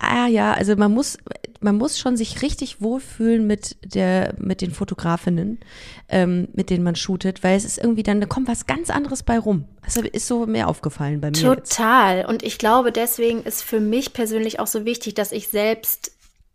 [0.00, 1.18] ah ja, also man muss,
[1.60, 5.60] man muss schon sich richtig wohlfühlen mit der, mit den Fotografinnen,
[6.08, 9.22] ähm, mit denen man shootet, weil es ist irgendwie dann, da kommt was ganz anderes
[9.22, 9.66] bei rum.
[9.84, 11.36] Das ist so mehr aufgefallen bei mir.
[11.36, 12.18] Total.
[12.18, 12.28] Jetzt.
[12.28, 16.12] Und ich glaube, deswegen ist für mich persönlich auch so wichtig, dass ich selbst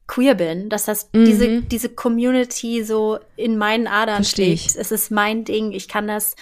[0.07, 1.25] queer bin, dass das mhm.
[1.25, 4.79] diese diese Community so in meinen Adern Versteh steht.
[4.79, 5.71] Es ist mein Ding.
[5.71, 6.35] Ich kann das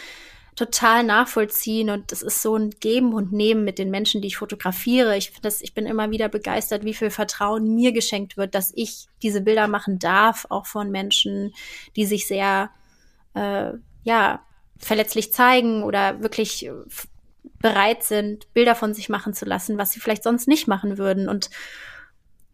[0.55, 4.37] total nachvollziehen und es ist so ein Geben und Nehmen mit den Menschen, die ich
[4.37, 5.17] fotografiere.
[5.17, 8.71] Ich finde das, ich bin immer wieder begeistert, wie viel Vertrauen mir geschenkt wird, dass
[8.75, 11.53] ich diese Bilder machen darf, auch von Menschen,
[11.95, 12.69] die sich sehr,
[13.33, 13.71] äh,
[14.03, 14.41] ja,
[14.77, 16.69] verletzlich zeigen oder wirklich
[17.59, 21.29] bereit sind, Bilder von sich machen zu lassen, was sie vielleicht sonst nicht machen würden
[21.29, 21.49] und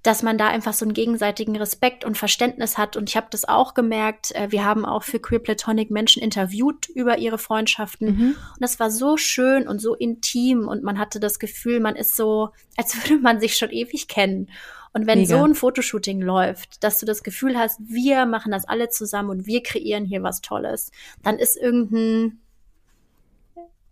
[0.03, 2.95] dass man da einfach so einen gegenseitigen Respekt und Verständnis hat.
[2.95, 4.33] Und ich habe das auch gemerkt.
[4.33, 8.07] Äh, wir haben auch für Queer Platonic Menschen interviewt über ihre Freundschaften.
[8.07, 8.29] Mhm.
[8.31, 10.67] Und das war so schön und so intim.
[10.67, 14.49] Und man hatte das Gefühl, man ist so, als würde man sich schon ewig kennen.
[14.91, 15.38] Und wenn Mega.
[15.38, 19.45] so ein Fotoshooting läuft, dass du das Gefühl hast, wir machen das alle zusammen und
[19.45, 22.39] wir kreieren hier was Tolles, dann ist irgendein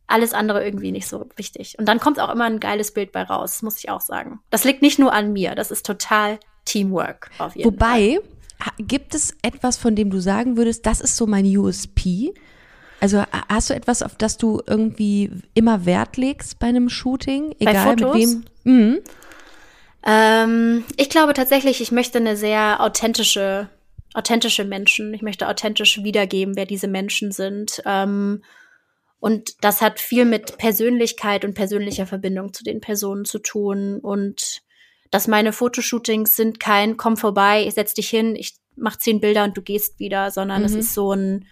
[0.08, 1.76] alles andere irgendwie nicht so wichtig.
[1.78, 4.40] Und dann kommt auch immer ein geiles Bild bei raus, muss ich auch sagen.
[4.50, 8.20] Das liegt nicht nur an mir, das ist total Teamwork auf jeden Wobei,
[8.58, 8.74] Fall.
[8.80, 12.34] gibt es etwas, von dem du sagen würdest, das ist so mein USP?
[13.00, 17.96] Also hast du etwas, auf das du irgendwie immer Wert legst bei einem Shooting, egal
[17.96, 18.44] mit wem?
[18.64, 19.00] Mhm.
[20.04, 23.70] Ähm, ich glaube tatsächlich, ich möchte eine sehr authentische,
[24.14, 25.14] authentische Menschen.
[25.14, 27.84] Ich möchte authentisch wiedergeben, wer diese Menschen sind.
[27.86, 28.42] Ähm,
[29.20, 34.00] und das hat viel mit Persönlichkeit und persönlicher Verbindung zu den Personen zu tun.
[34.00, 34.62] Und
[35.10, 39.44] dass meine Fotoshootings sind kein komm vorbei, ich setz dich hin, ich mach zehn Bilder
[39.44, 40.66] und du gehst wieder, sondern mhm.
[40.66, 41.46] es ist so ein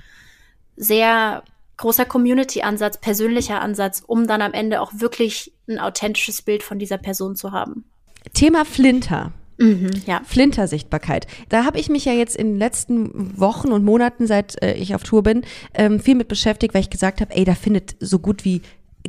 [0.76, 1.44] sehr
[1.78, 6.98] großer Community-Ansatz, persönlicher Ansatz, um dann am Ende auch wirklich ein authentisches Bild von dieser
[6.98, 7.86] Person zu haben.
[8.34, 9.34] Thema Flinter.
[9.58, 10.22] Mhm, ja.
[10.26, 11.28] Flintersichtbarkeit.
[11.50, 14.96] Da habe ich mich ja jetzt in den letzten Wochen und Monaten, seit äh, ich
[14.96, 18.20] auf Tour bin, ähm, viel mit beschäftigt, weil ich gesagt habe, ey, da findet so
[18.20, 18.62] gut wie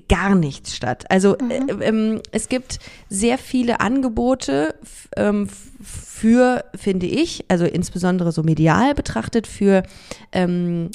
[0.08, 1.04] gar nichts statt.
[1.10, 1.50] Also mhm.
[1.50, 2.78] äh, ähm, es gibt
[3.08, 4.74] sehr viele Angebote
[5.16, 5.48] ähm,
[5.82, 9.82] für, finde ich, also insbesondere so medial betrachtet, für
[10.32, 10.90] ähm,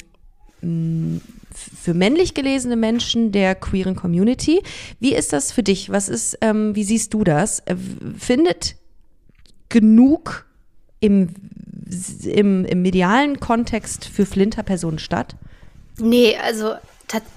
[1.52, 4.62] für männlich gelesene Menschen der queeren Community.
[5.00, 5.90] Wie ist das für dich?
[5.90, 7.60] Was ist, ähm, wie siehst du das?
[7.60, 7.74] Äh,
[8.16, 8.76] findet
[9.72, 10.44] genug
[11.00, 11.34] im,
[12.24, 15.34] im, im medialen Kontext für Flinterpersonen statt?
[15.98, 16.74] Nee, also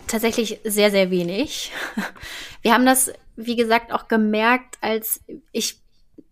[0.08, 1.72] tatsächlich sehr, sehr wenig.
[2.62, 5.22] Wir haben das, wie gesagt, auch gemerkt, als
[5.52, 5.78] ich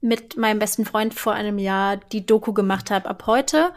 [0.02, 3.72] mit meinem besten Freund vor einem Jahr die Doku gemacht habe ab heute,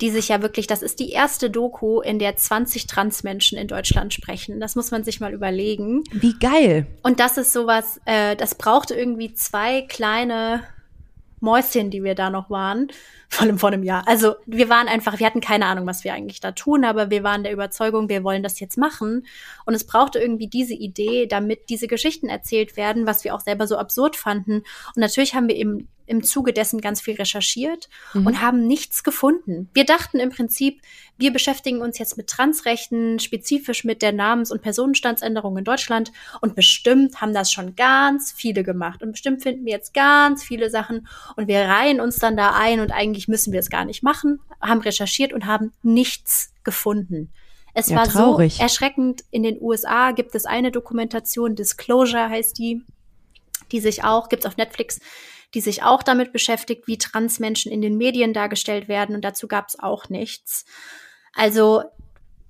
[0.00, 4.14] die sich ja wirklich, das ist die erste Doku, in der 20 Transmenschen in Deutschland
[4.14, 4.60] sprechen.
[4.60, 6.04] Das muss man sich mal überlegen.
[6.12, 6.86] Wie geil.
[7.02, 10.62] Und das ist sowas, äh, das brauchte irgendwie zwei kleine
[11.42, 12.88] Mäuschen, die wir da noch waren,
[13.32, 14.06] vor allem vor einem Jahr.
[14.06, 17.22] Also wir waren einfach, wir hatten keine Ahnung, was wir eigentlich da tun, aber wir
[17.22, 19.26] waren der Überzeugung, wir wollen das jetzt machen.
[19.64, 23.66] Und es brauchte irgendwie diese Idee, damit diese Geschichten erzählt werden, was wir auch selber
[23.66, 24.56] so absurd fanden.
[24.56, 28.26] Und natürlich haben wir eben im Zuge dessen ganz viel recherchiert mhm.
[28.26, 29.70] und haben nichts gefunden.
[29.72, 30.82] Wir dachten im Prinzip,
[31.16, 36.54] wir beschäftigen uns jetzt mit Transrechten, spezifisch mit der Namens- und Personenstandsänderung in Deutschland und
[36.54, 41.06] bestimmt haben das schon ganz viele gemacht und bestimmt finden wir jetzt ganz viele Sachen
[41.36, 44.40] und wir reihen uns dann da ein und eigentlich müssen wir es gar nicht machen,
[44.60, 47.32] haben recherchiert und haben nichts gefunden.
[47.74, 48.56] Es ja, war traurig.
[48.56, 49.24] so erschreckend.
[49.30, 52.82] In den USA gibt es eine Dokumentation, Disclosure heißt die,
[53.70, 55.00] die sich auch, gibt's auf Netflix,
[55.54, 59.14] die sich auch damit beschäftigt, wie Transmenschen in den Medien dargestellt werden.
[59.14, 60.64] Und dazu gab es auch nichts.
[61.34, 61.82] Also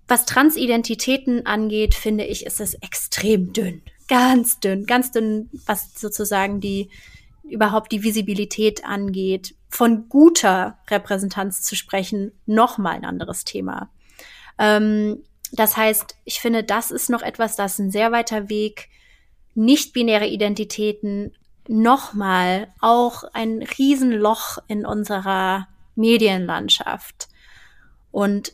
[0.08, 3.82] was Transidentitäten angeht, finde ich, ist es extrem dünn.
[4.08, 6.90] Ganz dünn, ganz dünn, was sozusagen die
[7.44, 9.54] überhaupt die Visibilität angeht.
[9.72, 13.90] Von guter Repräsentanz zu sprechen, nochmal ein anderes Thema.
[14.58, 18.90] Ähm, das heißt, ich finde, das ist noch etwas, das ist ein sehr weiter Weg.
[19.54, 21.32] Nicht-binäre Identitäten
[21.68, 27.28] nochmal auch ein Riesenloch in unserer Medienlandschaft.
[28.10, 28.52] Und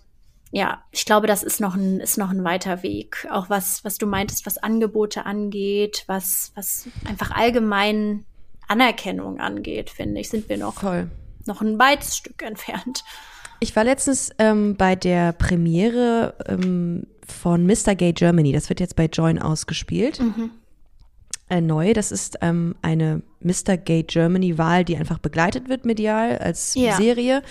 [0.52, 3.26] ja, ich glaube, das ist noch ein, ist noch ein weiter Weg.
[3.30, 8.24] Auch was, was du meintest, was Angebote angeht, was, was einfach allgemein
[8.68, 11.10] Anerkennung angeht, finde ich, sind wir noch, Voll.
[11.46, 13.04] noch ein weites Stück entfernt.
[13.60, 17.96] Ich war letztens ähm, bei der Premiere ähm, von Mr.
[17.96, 18.52] Gay Germany.
[18.52, 20.20] Das wird jetzt bei Join ausgespielt.
[20.20, 20.50] Mhm
[21.48, 21.92] äh, neu.
[21.92, 23.76] Das ist ähm, eine Mr.
[23.76, 26.96] Gay Germany Wahl, die einfach begleitet wird medial als ja.
[26.96, 27.42] Serie.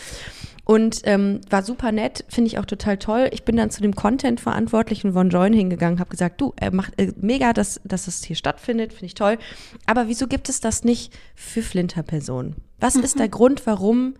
[0.68, 3.30] Und ähm, war super nett, finde ich auch total toll.
[3.32, 7.14] Ich bin dann zu dem Content-Verantwortlichen von Join hingegangen, habe gesagt, du, er macht äh,
[7.16, 9.38] mega, dass, dass es hier stattfindet, finde ich toll.
[9.86, 12.58] Aber wieso gibt es das nicht für Flinterpersonen?
[12.82, 13.04] Was mhm.
[13.04, 14.16] ist der Grund, warum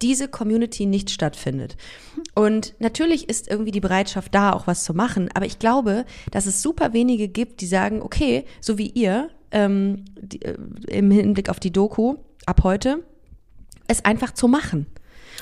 [0.00, 1.76] diese Community nicht stattfindet.
[2.34, 5.30] Und natürlich ist irgendwie die Bereitschaft da, auch was zu machen.
[5.34, 10.04] Aber ich glaube, dass es super wenige gibt, die sagen, okay, so wie ihr ähm,
[10.20, 10.56] die, äh,
[10.88, 13.04] im Hinblick auf die Doku ab heute,
[13.86, 14.86] es einfach zu machen.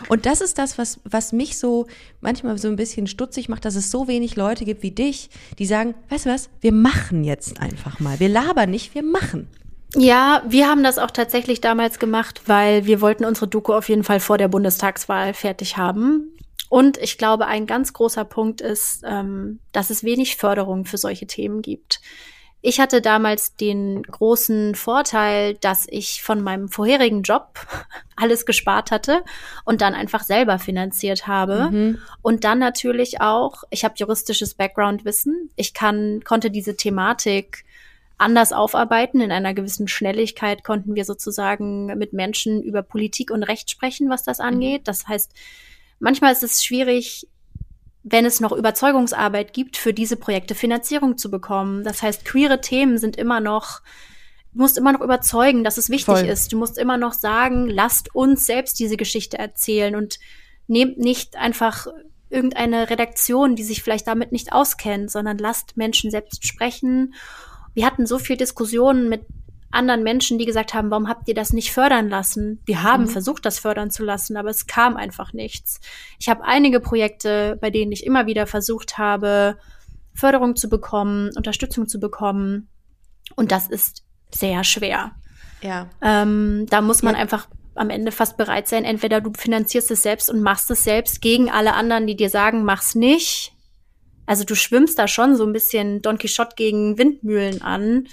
[0.08, 1.86] Und das ist das, was, was mich so
[2.20, 5.66] manchmal so ein bisschen stutzig macht, dass es so wenig Leute gibt wie dich, die
[5.66, 8.20] sagen, weißt du was, wir machen jetzt einfach mal.
[8.20, 9.48] Wir labern nicht, wir machen.
[9.96, 14.04] Ja, wir haben das auch tatsächlich damals gemacht, weil wir wollten unsere Doku auf jeden
[14.04, 16.32] Fall vor der Bundestagswahl fertig haben.
[16.68, 21.26] Und ich glaube, ein ganz großer Punkt ist, ähm, dass es wenig Förderung für solche
[21.26, 22.00] Themen gibt.
[22.62, 27.66] Ich hatte damals den großen Vorteil, dass ich von meinem vorherigen Job
[28.16, 29.22] alles gespart hatte
[29.64, 31.70] und dann einfach selber finanziert habe.
[31.70, 31.98] Mhm.
[32.20, 35.50] Und dann natürlich auch, ich habe juristisches Background-Wissen.
[35.56, 37.64] Ich kann, konnte diese Thematik
[38.18, 39.22] anders aufarbeiten.
[39.22, 44.22] In einer gewissen Schnelligkeit konnten wir sozusagen mit Menschen über Politik und Recht sprechen, was
[44.22, 44.44] das mhm.
[44.44, 44.82] angeht.
[44.84, 45.32] Das heißt,
[45.98, 47.26] manchmal ist es schwierig,
[48.10, 51.84] wenn es noch Überzeugungsarbeit gibt, für diese Projekte Finanzierung zu bekommen.
[51.84, 53.80] Das heißt, queere Themen sind immer noch,
[54.52, 56.26] du musst immer noch überzeugen, dass es wichtig Voll.
[56.26, 56.52] ist.
[56.52, 60.18] Du musst immer noch sagen, lasst uns selbst diese Geschichte erzählen und
[60.66, 61.86] nehmt nicht einfach
[62.28, 67.14] irgendeine Redaktion, die sich vielleicht damit nicht auskennt, sondern lasst Menschen selbst sprechen
[67.74, 69.22] wir hatten so viel Diskussionen mit
[69.70, 72.60] anderen Menschen, die gesagt haben, warum habt ihr das nicht fördern lassen?
[72.64, 73.08] Wir haben mhm.
[73.08, 75.80] versucht, das fördern zu lassen, aber es kam einfach nichts.
[76.18, 79.58] Ich habe einige Projekte, bei denen ich immer wieder versucht habe,
[80.12, 82.68] Förderung zu bekommen, Unterstützung zu bekommen.
[83.36, 85.12] Und das ist sehr schwer.
[85.62, 85.88] Ja.
[86.02, 87.20] Ähm, da muss man ja.
[87.20, 91.22] einfach am Ende fast bereit sein, entweder du finanzierst es selbst und machst es selbst
[91.22, 93.54] gegen alle anderen, die dir sagen, mach's nicht,
[94.30, 98.06] also du schwimmst da schon so ein bisschen Don Quixote gegen Windmühlen an,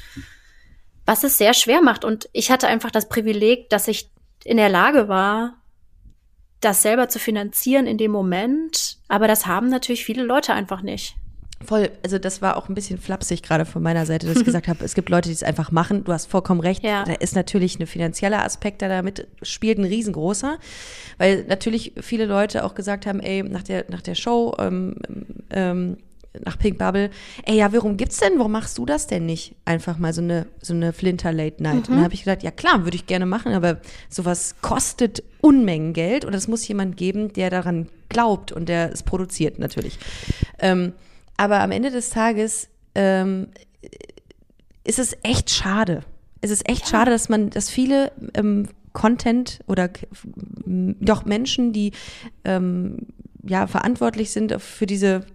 [1.07, 2.05] was es sehr schwer macht.
[2.05, 4.11] Und ich hatte einfach das Privileg, dass ich
[4.43, 5.55] in der Lage war,
[6.59, 8.97] das selber zu finanzieren in dem Moment.
[9.07, 11.15] Aber das haben natürlich viele Leute einfach nicht.
[11.65, 14.67] Voll, also das war auch ein bisschen flapsig gerade von meiner Seite, dass ich gesagt
[14.67, 16.03] habe, es gibt Leute, die es einfach machen.
[16.03, 16.83] Du hast vollkommen recht.
[16.83, 17.05] Ja.
[17.05, 20.57] Da ist natürlich ein finanzieller Aspekt, der damit spielt, ein riesengroßer.
[21.17, 24.95] Weil natürlich viele Leute auch gesagt haben, ey, nach der, nach der Show, ähm,
[25.51, 25.97] ähm,
[26.45, 27.09] nach Pink Bubble,
[27.45, 29.55] ey, ja, warum gibt's denn, warum machst du das denn nicht?
[29.65, 31.73] Einfach mal so eine, so eine Flinter Late Night.
[31.73, 31.79] Mhm.
[31.79, 35.93] Und dann habe ich gedacht, ja klar, würde ich gerne machen, aber sowas kostet Unmengen
[35.93, 39.99] Geld und es muss jemand geben, der daran glaubt und der es produziert natürlich.
[40.59, 40.93] Ähm,
[41.37, 43.47] aber am Ende des Tages ähm,
[44.83, 46.03] ist es echt schade.
[46.41, 46.87] Es ist echt ja.
[46.87, 49.89] schade, dass man, dass viele ähm, Content oder
[50.65, 51.91] doch Menschen, die
[52.43, 52.97] ähm,
[53.43, 55.25] ja verantwortlich sind für diese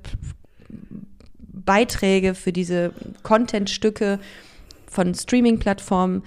[1.64, 2.92] Beiträge, für diese
[3.22, 4.18] Contentstücke
[4.86, 6.22] von Streaming-Plattformen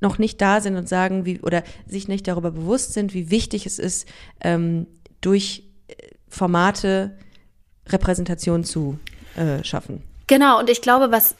[0.00, 3.66] noch nicht da sind und sagen, wie, oder sich nicht darüber bewusst sind, wie wichtig
[3.66, 4.08] es ist,
[4.40, 4.86] ähm,
[5.20, 5.94] durch äh,
[6.28, 7.18] Formate
[7.88, 8.98] Repräsentation zu
[9.36, 10.02] äh, schaffen.
[10.26, 11.34] Genau, und ich glaube, was,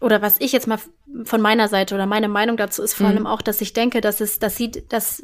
[0.00, 0.78] oder was ich jetzt mal
[1.24, 3.12] von meiner Seite oder meine Meinung dazu ist vor mhm.
[3.12, 5.22] allem auch, dass ich denke, dass es, dass sie, dass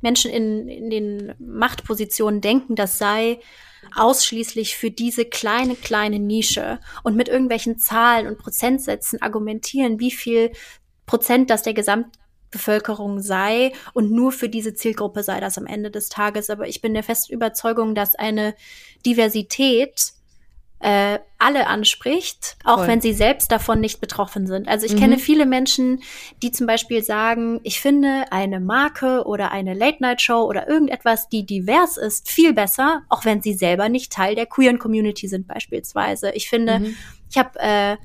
[0.00, 3.38] Menschen in, in den Machtpositionen denken, das sei
[3.96, 10.52] ausschließlich für diese kleine, kleine Nische und mit irgendwelchen Zahlen und Prozentsätzen argumentieren, wie viel
[11.06, 16.08] Prozent das der Gesamtbevölkerung sei und nur für diese Zielgruppe sei das am Ende des
[16.08, 16.50] Tages.
[16.50, 18.54] Aber ich bin der festen Überzeugung, dass eine
[19.04, 20.14] Diversität
[20.82, 22.88] äh, alle anspricht, auch Voll.
[22.88, 24.66] wenn sie selbst davon nicht betroffen sind.
[24.66, 24.98] Also ich mhm.
[24.98, 26.02] kenne viele Menschen,
[26.42, 31.96] die zum Beispiel sagen, ich finde eine Marke oder eine Late-Night-Show oder irgendetwas, die divers
[31.96, 36.32] ist, viel besser, auch wenn sie selber nicht Teil der queeren Community sind beispielsweise.
[36.32, 36.96] Ich finde, mhm.
[37.30, 37.96] ich habe äh,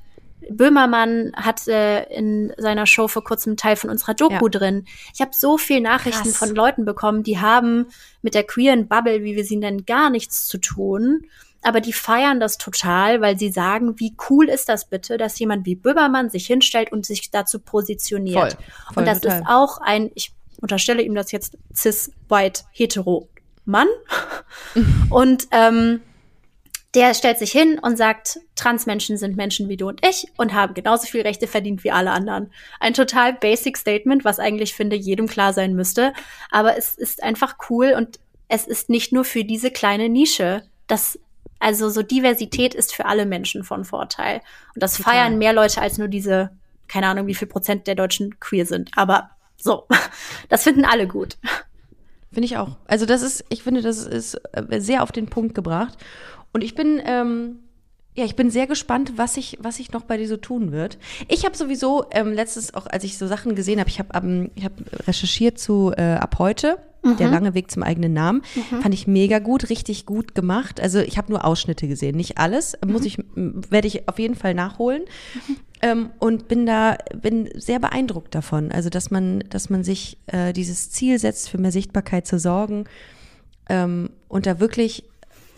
[0.51, 4.49] Böhmermann hat äh, in seiner Show vor kurzem Teil von unserer Doku ja.
[4.49, 4.85] drin.
[5.15, 6.37] Ich habe so viel Nachrichten Krass.
[6.37, 7.87] von Leuten bekommen, die haben
[8.21, 11.25] mit der queeren Bubble, wie wir sie nennen, gar nichts zu tun
[11.61, 15.65] aber die feiern das total, weil sie sagen, wie cool ist das bitte, dass jemand
[15.65, 18.53] wie Böbermann sich hinstellt und sich dazu positioniert.
[18.53, 19.41] Voll, voll, und das total.
[19.41, 20.31] ist auch ein, ich
[20.61, 23.27] unterstelle ihm das jetzt cis, white, hetero
[23.65, 23.87] Mann.
[25.09, 26.01] und ähm,
[26.95, 30.73] der stellt sich hin und sagt, Transmenschen sind Menschen wie du und ich und haben
[30.73, 32.51] genauso viel Rechte verdient wie alle anderen.
[32.79, 36.13] Ein total basic Statement, was eigentlich finde jedem klar sein müsste.
[36.49, 40.63] Aber es ist einfach cool und es ist nicht nur für diese kleine Nische.
[40.87, 41.19] Das
[41.59, 44.41] also so Diversität ist für alle Menschen von Vorteil.
[44.73, 45.13] Und das Total.
[45.13, 46.51] feiern mehr Leute als nur diese,
[46.87, 48.91] keine Ahnung, wie viel Prozent der Deutschen queer sind.
[48.95, 49.87] Aber so,
[50.49, 51.37] das finden alle gut.
[52.31, 52.77] Finde ich auch.
[52.85, 55.97] Also das ist, ich finde, das ist äh, sehr auf den Punkt gebracht.
[56.53, 57.59] Und ich bin, ähm,
[58.17, 60.97] ja, ich bin sehr gespannt, was sich was ich noch bei dir so tun wird.
[61.27, 64.51] Ich habe sowieso ähm, letztes auch, als ich so Sachen gesehen habe, ich habe ähm,
[64.55, 64.73] ich hab
[65.07, 67.17] recherchiert zu äh, ab heute Mhm.
[67.17, 68.41] Der lange Weg zum eigenen Namen.
[68.55, 68.81] Mhm.
[68.81, 70.81] Fand ich mega gut, richtig gut gemacht.
[70.81, 72.77] Also ich habe nur Ausschnitte gesehen, nicht alles.
[72.85, 73.07] Muss mhm.
[73.07, 75.03] ich, werde ich auf jeden Fall nachholen.
[75.47, 75.55] Mhm.
[75.81, 78.71] Ähm, und bin da, bin sehr beeindruckt davon.
[78.71, 82.85] Also, dass man, dass man sich äh, dieses Ziel setzt, für mehr Sichtbarkeit zu sorgen
[83.69, 85.03] ähm, und da wirklich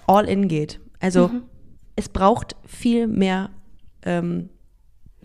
[0.08, 0.82] all in geht.
[1.00, 1.44] Also, mhm.
[2.00, 3.50] Es braucht viel mehr
[4.04, 4.50] ähm,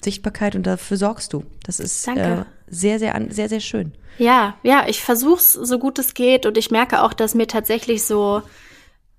[0.03, 1.45] Sichtbarkeit und dafür sorgst du.
[1.63, 3.93] Das ist äh, sehr, sehr, sehr, sehr schön.
[4.19, 8.05] Ja, ja, ich versuch's so gut es geht und ich merke auch, dass mir tatsächlich
[8.05, 8.43] so,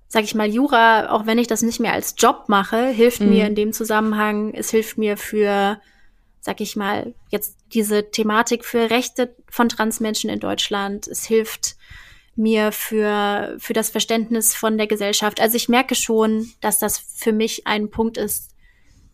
[0.10, 3.30] sag ich mal, Jura, auch wenn ich das nicht mehr als Job mache, hilft mhm.
[3.30, 5.80] mir in dem Zusammenhang, es hilft mir für,
[6.42, 11.08] sag ich mal, jetzt diese Thematik für Rechte von Transmenschen in Deutschland.
[11.08, 11.78] Es hilft
[12.36, 15.40] mir für, für das Verständnis von der Gesellschaft.
[15.40, 18.52] Also ich merke schon, dass das für mich ein Punkt ist,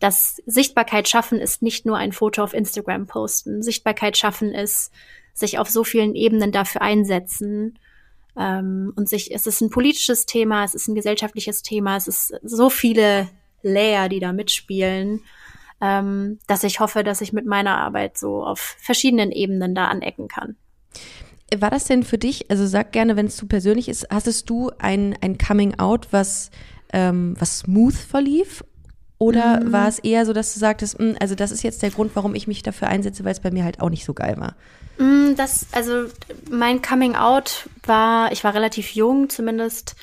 [0.00, 3.62] dass Sichtbarkeit schaffen ist nicht nur ein Foto auf Instagram posten.
[3.62, 4.90] Sichtbarkeit schaffen ist
[5.32, 7.78] sich auf so vielen Ebenen dafür einsetzen.
[8.36, 12.34] Ähm, und sich, es ist ein politisches Thema, es ist ein gesellschaftliches Thema, es ist
[12.42, 13.28] so viele
[13.62, 15.22] Layer, die da mitspielen,
[15.80, 20.28] ähm, dass ich hoffe, dass ich mit meiner Arbeit so auf verschiedenen Ebenen da anecken
[20.28, 20.56] kann.
[21.58, 24.70] War das denn für dich, also sag gerne, wenn es zu persönlich ist, hattest du
[24.78, 26.50] ein, ein Coming Out, was,
[26.92, 28.64] ähm, was smooth verlief?
[29.18, 29.72] Oder mhm.
[29.72, 32.10] war es eher so, dass du sagtest, mh, hm, also das ist jetzt der Grund,
[32.14, 34.56] warum ich mich dafür einsetze, weil es bei mir halt auch nicht so geil war?
[34.98, 36.06] Mm, das, also
[36.50, 39.94] mein Coming Out war, ich war relativ jung, zumindest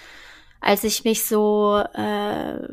[0.62, 2.68] als ich mich so äh,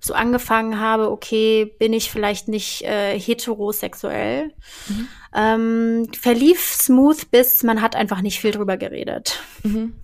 [0.00, 4.52] so angefangen habe, okay, bin ich vielleicht nicht äh, heterosexuell.
[4.88, 5.08] Mhm.
[5.34, 9.40] Ähm, verlief smooth, bis man hat einfach nicht viel drüber geredet.
[9.62, 9.94] Mhm.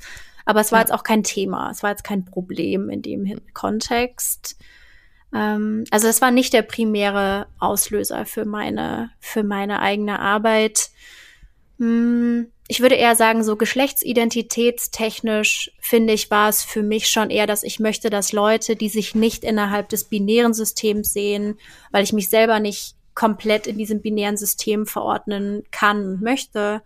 [0.45, 0.83] Aber es war ja.
[0.83, 4.57] jetzt auch kein Thema, es war jetzt kein Problem in dem Kontext.
[5.35, 10.91] Ähm, also das war nicht der primäre Auslöser für meine, für meine eigene Arbeit.
[11.79, 17.47] Hm, ich würde eher sagen, so geschlechtsidentitätstechnisch finde ich, war es für mich schon eher,
[17.47, 21.59] dass ich möchte, dass Leute, die sich nicht innerhalb des binären Systems sehen,
[21.91, 26.83] weil ich mich selber nicht komplett in diesem binären System verordnen kann und möchte,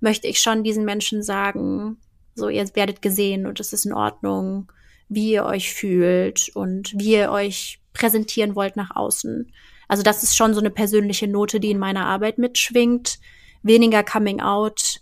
[0.00, 1.98] möchte ich schon diesen Menschen sagen,
[2.34, 4.70] so, ihr werdet gesehen und es ist in Ordnung,
[5.08, 9.52] wie ihr euch fühlt und wie ihr euch präsentieren wollt nach außen.
[9.88, 13.18] Also das ist schon so eine persönliche Note, die in meiner Arbeit mitschwingt
[13.62, 15.00] weniger Coming Out,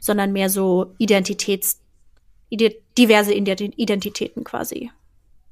[0.00, 1.80] sondern mehr so Identitäts,
[2.50, 4.90] diverse Identitäten quasi.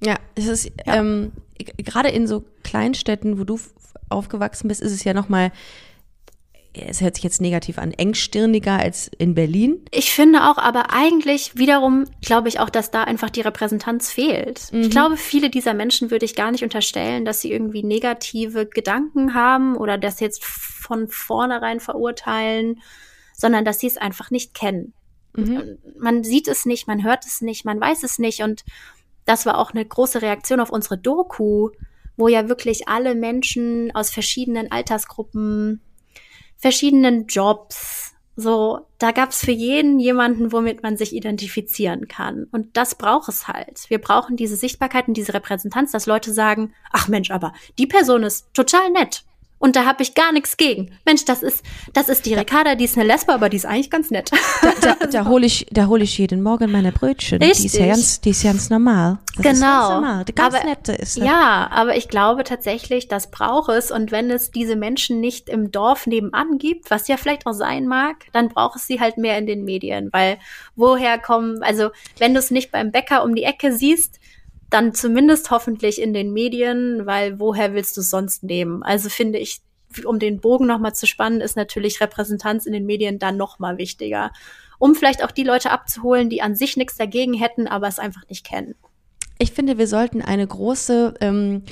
[0.05, 0.97] Ja, es ist ja.
[0.97, 1.33] ähm,
[1.79, 3.59] gerade in so Kleinstädten, wo du
[4.13, 5.53] aufgewachsen bist, ist es ja noch mal
[6.75, 9.85] es hört sich jetzt negativ an, engstirniger als in Berlin.
[9.91, 14.73] Ich finde auch, aber eigentlich wiederum glaube ich auch, dass da einfach die Repräsentanz fehlt.
[14.73, 14.83] Mhm.
[14.83, 19.35] Ich glaube, viele dieser Menschen würde ich gar nicht unterstellen, dass sie irgendwie negative Gedanken
[19.35, 22.81] haben oder das jetzt von vornherein verurteilen,
[23.35, 24.95] sondern dass sie es einfach nicht kennen.
[25.35, 25.79] Mhm.
[25.99, 28.65] Man sieht es nicht, man hört es nicht, man weiß es nicht und
[29.27, 31.71] das war auch eine große Reaktion auf unsere Doku,
[32.17, 35.81] wo ja wirklich alle Menschen aus verschiedenen Altersgruppen,
[36.57, 42.47] verschiedenen Jobs, so, da gab's für jeden jemanden, womit man sich identifizieren kann.
[42.51, 43.85] Und das braucht es halt.
[43.89, 48.23] Wir brauchen diese Sichtbarkeit und diese Repräsentanz, dass Leute sagen, ach Mensch, aber die Person
[48.23, 49.25] ist total nett.
[49.63, 50.91] Und da habe ich gar nichts gegen.
[51.05, 53.91] Mensch, das ist, das ist die Ricarda, die ist eine Lesbe, aber die ist eigentlich
[53.91, 54.33] ganz nett.
[54.61, 57.41] Da, da, da hole ich, da hole ich jeden Morgen meine Brötchen.
[57.41, 57.61] Richtig.
[57.61, 59.19] Die ist ja ganz, die ist ganz normal.
[59.37, 59.53] Das genau.
[59.53, 60.25] Ist ganz normal.
[60.25, 61.25] Die ganz aber, nette ist das.
[61.25, 63.93] Ja, aber ich glaube tatsächlich, das braucht es.
[63.93, 67.87] Und wenn es diese Menschen nicht im Dorf nebenan gibt, was ja vielleicht auch sein
[67.87, 70.09] mag, dann braucht es sie halt mehr in den Medien.
[70.13, 70.39] Weil
[70.75, 74.19] woher kommen, also wenn du es nicht beim Bäcker um die Ecke siehst,
[74.73, 78.83] dann zumindest hoffentlich in den Medien, weil woher willst du es sonst nehmen?
[78.83, 79.61] Also finde ich,
[80.05, 84.31] um den Bogen nochmal zu spannen, ist natürlich Repräsentanz in den Medien dann nochmal wichtiger.
[84.79, 88.23] Um vielleicht auch die Leute abzuholen, die an sich nichts dagegen hätten, aber es einfach
[88.29, 88.75] nicht kennen.
[89.39, 91.63] Ich finde, wir sollten eine große, ähm,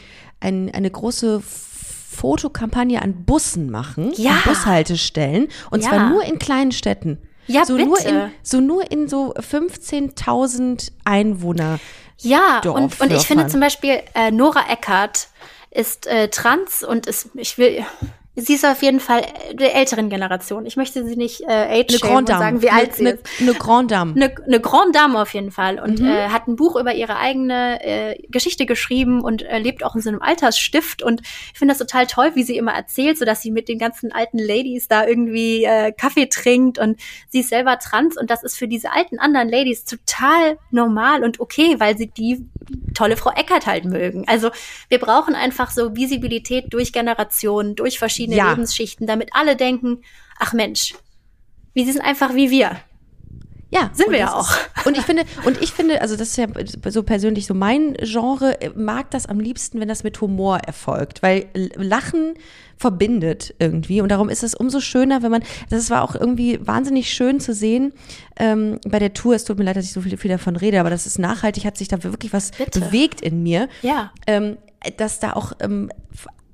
[0.40, 4.32] ein, eine große Fotokampagne an Bussen machen, Ja.
[4.32, 5.88] an Bushaltestellen, und Ja.
[5.88, 7.18] zwar nur in kleinen Städten.
[7.46, 8.08] Ja, so Nur bitte.
[8.08, 11.80] in, so nur in so 15.000 Einwohner.
[12.22, 15.28] Ja, und, und ich finde zum Beispiel, äh, Nora Eckert
[15.70, 17.84] ist äh, trans und ist, ich will,
[18.40, 19.22] sie ist auf jeden Fall
[19.52, 20.66] der älteren Generation.
[20.66, 23.26] Ich möchte sie nicht äh, age und sagen, wie alt sie eine, ist.
[23.40, 24.12] eine Grand Dame.
[24.14, 26.06] Eine, eine Grand Dame auf jeden Fall und Mhm.
[26.06, 30.00] äh, hat ein Buch über ihre eigene äh, Geschichte geschrieben und äh, lebt auch in
[30.00, 31.20] so einem Altersstift und
[31.52, 34.12] ich finde das total toll, wie sie immer erzählt, so dass sie mit den ganzen
[34.12, 38.56] alten Ladies da irgendwie äh, Kaffee trinkt und sie ist selber trans und das ist
[38.56, 42.44] für diese alten anderen Ladies total normal und okay, weil sie die
[43.00, 44.28] tolle Frau Eckert halt mögen.
[44.28, 44.50] Also
[44.90, 48.50] wir brauchen einfach so Visibilität durch Generationen, durch verschiedene Ja.
[48.50, 50.02] Lebensschichten, damit alle denken,
[50.38, 50.94] ach Mensch,
[51.72, 52.76] wir sind einfach wie wir.
[53.72, 54.50] Ja, Sind wir ja auch.
[54.50, 56.46] Ist, und ich finde, und ich finde, also das ist ja
[56.88, 61.46] so persönlich so mein Genre, mag das am liebsten, wenn das mit Humor erfolgt, weil
[61.76, 62.34] Lachen
[62.76, 67.10] verbindet irgendwie und darum ist es umso schöner, wenn man, das war auch irgendwie wahnsinnig
[67.12, 67.92] schön zu sehen
[68.38, 69.34] ähm, bei der Tour.
[69.34, 71.64] Es tut mir leid, dass ich so viel, viel davon rede, aber das ist nachhaltig,
[71.64, 72.80] hat sich da wirklich was Bitte.
[72.80, 74.10] bewegt in mir Ja.
[74.26, 74.56] ähm,
[74.96, 75.90] dass da auch ähm,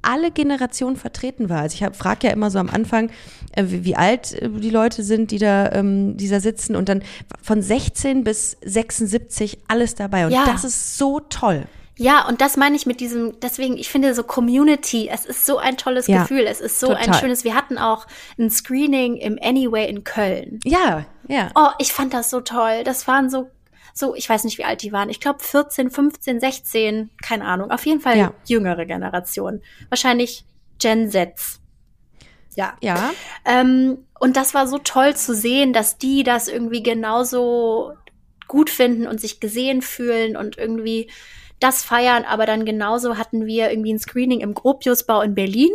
[0.07, 1.61] alle Generationen vertreten war.
[1.63, 3.11] Also ich frage ja immer so am Anfang,
[3.53, 6.89] äh, wie, wie alt äh, die Leute sind, die da, ähm, die da sitzen und
[6.89, 7.03] dann
[7.43, 10.27] von 16 bis 76 alles dabei.
[10.27, 10.45] Und Ja.
[10.47, 11.65] das ist so toll.
[11.99, 15.57] Ja, und das meine ich mit diesem, deswegen, ich finde so Community, es ist so
[15.57, 17.21] ein tolles Ja, Gefühl, es ist so ein total.
[17.21, 18.07] schönes, wir hatten auch
[18.39, 20.61] ein Screening im Anyway in Köln.
[20.65, 21.49] Ja, ja.
[21.55, 22.83] Oh, ich fand das so toll.
[22.85, 23.49] Das waren so,
[23.99, 25.09] so, ich weiß nicht, wie alt die waren.
[25.09, 27.71] Ich glaube 14, 15, 16, keine Ahnung.
[27.71, 28.35] Auf jeden Fall Ja.
[28.45, 29.63] jüngere Generation.
[29.89, 30.45] Wahrscheinlich
[30.79, 31.33] Gen Z.
[32.57, 32.77] Ja.
[32.83, 33.11] Ja,
[33.47, 37.93] Ähm, und das war so toll zu sehen, dass die das irgendwie genauso
[38.49, 41.11] gut finden und sich gesehen fühlen und irgendwie
[41.59, 42.25] das feiern.
[42.25, 45.71] Aber dann genauso hatten wir irgendwie ein Screening im Gropiusbau in Berlin,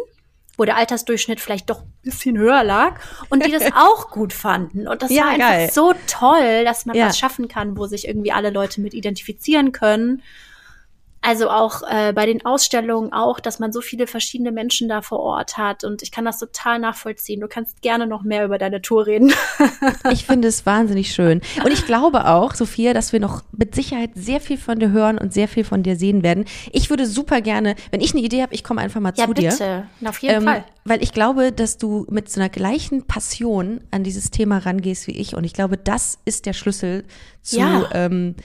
[0.62, 3.00] wo der Altersdurchschnitt vielleicht doch ein bisschen höher lag
[3.30, 4.88] und die das auch gut fanden.
[4.88, 5.72] Und das Ja, war einfach geil.
[5.74, 7.08] so toll, dass man Ja.
[7.08, 10.22] was schaffen kann, wo sich irgendwie alle Leute mit identifizieren können.
[11.24, 15.20] Also auch äh, bei den Ausstellungen auch, dass man so viele verschiedene Menschen da vor
[15.20, 15.84] Ort hat.
[15.84, 17.40] Und ich kann das total nachvollziehen.
[17.42, 19.32] Du kannst gerne noch mehr über deine Tour reden.
[20.12, 21.42] ich finde es wahnsinnig schön.
[21.64, 25.20] Und ich glaube auch, Sophia, dass wir noch mit Sicherheit sehr viel von dir hören
[25.20, 26.46] und sehr viel von dir sehen werden.
[26.72, 29.34] Ich würde super gerne, wenn ich eine Idee habe, ich komme einfach mal ja, zu
[29.36, 29.50] dir.
[29.52, 29.88] bitte.
[30.06, 30.66] Auf jeden Ähm, Fall.
[30.86, 35.12] Weil ich glaube, dass du mit so einer gleichen Passion an dieses Thema rangehst wie
[35.12, 35.36] ich.
[35.36, 37.04] Und ich glaube, das ist der Schlüssel
[37.44, 37.88] zu, Ja.
[37.94, 38.36] ähm,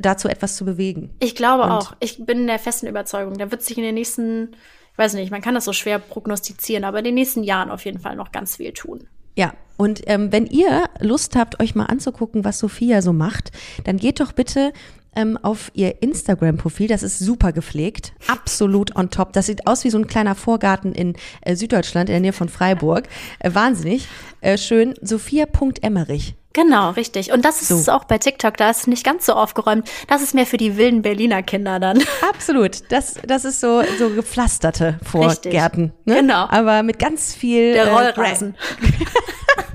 [0.00, 1.10] dazu etwas zu bewegen.
[1.20, 1.92] Ich glaube und- auch.
[2.00, 4.52] Ich bin der festen Überzeugung, da wird sich in den nächsten,
[4.92, 7.84] ich weiß nicht, man kann das so schwer prognostizieren, aber in den nächsten Jahren auf
[7.84, 9.08] jeden Fall noch ganz viel tun.
[9.36, 13.50] Ja, und ähm, wenn ihr Lust habt, euch mal anzugucken, was Sophia so macht,
[13.84, 14.72] dann geht doch bitte
[15.16, 16.88] ähm, auf ihr Instagram-Profil.
[16.88, 19.32] Das ist super gepflegt, absolut on top.
[19.32, 22.48] Das sieht aus wie so ein kleiner Vorgarten in äh, Süddeutschland, in der Nähe von
[22.48, 23.08] Freiburg.
[23.38, 24.08] Äh, wahnsinnig
[24.40, 24.94] äh, schön.
[25.00, 26.34] Sophia.emmerich.
[26.54, 27.32] Genau, richtig.
[27.32, 27.92] Und das ist So.
[27.92, 29.88] auch bei TikTok, da ist es nicht ganz so aufgeräumt.
[30.08, 32.02] Das ist mehr für die wilden Berliner Kinder dann.
[32.28, 32.82] Absolut.
[32.90, 35.92] Das, das ist so, so gepflasterte Vorgärten.
[36.04, 36.16] Ne?
[36.16, 36.46] Genau.
[36.48, 37.72] Aber mit ganz viel.
[37.72, 38.54] Der äh, Rollrasen.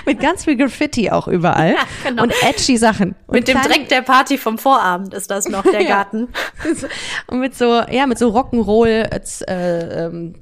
[0.06, 1.74] mit ganz viel Graffiti auch überall.
[2.04, 2.22] Ja, genau.
[2.24, 3.14] Und edgy Sachen.
[3.26, 5.88] Und Mit dem Dreck der Party vom Vorabend ist das noch, der Ja.
[5.88, 6.28] Garten.
[7.26, 9.10] Und mit so, ja, mit so Rock'n'Roll,
[9.48, 10.34] äh, ähm,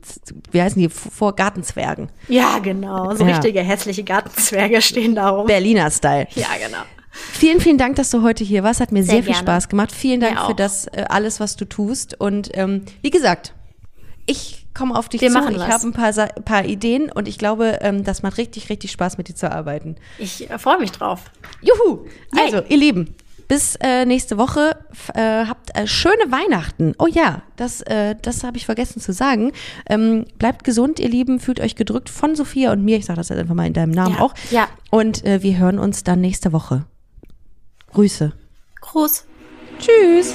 [0.50, 2.08] wie heißen die, vor Gartenzwergen.
[2.28, 3.14] Ja, genau.
[3.14, 3.32] So Ja.
[3.32, 5.46] richtige hässliche Gartenzwerge stehen da rum.
[5.46, 6.26] Berliner Style.
[6.34, 6.82] Ja, genau.
[7.10, 8.80] Vielen, vielen Dank, dass du heute hier warst.
[8.80, 9.46] Hat mir sehr, Sehr viel gerne.
[9.46, 9.90] Spaß gemacht.
[9.92, 12.18] Vielen Dank für das äh, alles, was du tust.
[12.20, 13.54] Und ähm, wie gesagt,
[14.26, 15.34] ich komme auf dich Wir zu.
[15.38, 16.12] machen Ich habe ein paar,
[16.44, 19.96] paar Ideen und ich glaube, ähm, das macht richtig, richtig Spaß, mit dir zu arbeiten.
[20.18, 21.24] Ich äh, freue mich drauf.
[21.60, 22.06] Juhu!
[22.34, 22.44] Yay.
[22.44, 23.14] Also, ihr Lieben,
[23.48, 24.76] bis äh, nächste Woche.
[25.14, 26.94] Äh, habt äh, schöne Weihnachten.
[26.98, 29.52] Oh ja, das, äh, das habe ich vergessen zu sagen.
[29.88, 31.40] Ähm, bleibt gesund, ihr Lieben.
[31.40, 32.96] Fühlt euch gedrückt von Sophia und mir.
[32.98, 34.34] Ich sage das jetzt einfach mal in deinem Namen Ja, auch.
[34.50, 34.68] ja.
[34.90, 36.84] Und äh, wir hören uns dann nächste Woche.
[37.92, 38.32] Grüße.
[38.80, 39.24] Gruß.
[39.80, 40.34] Tschüss.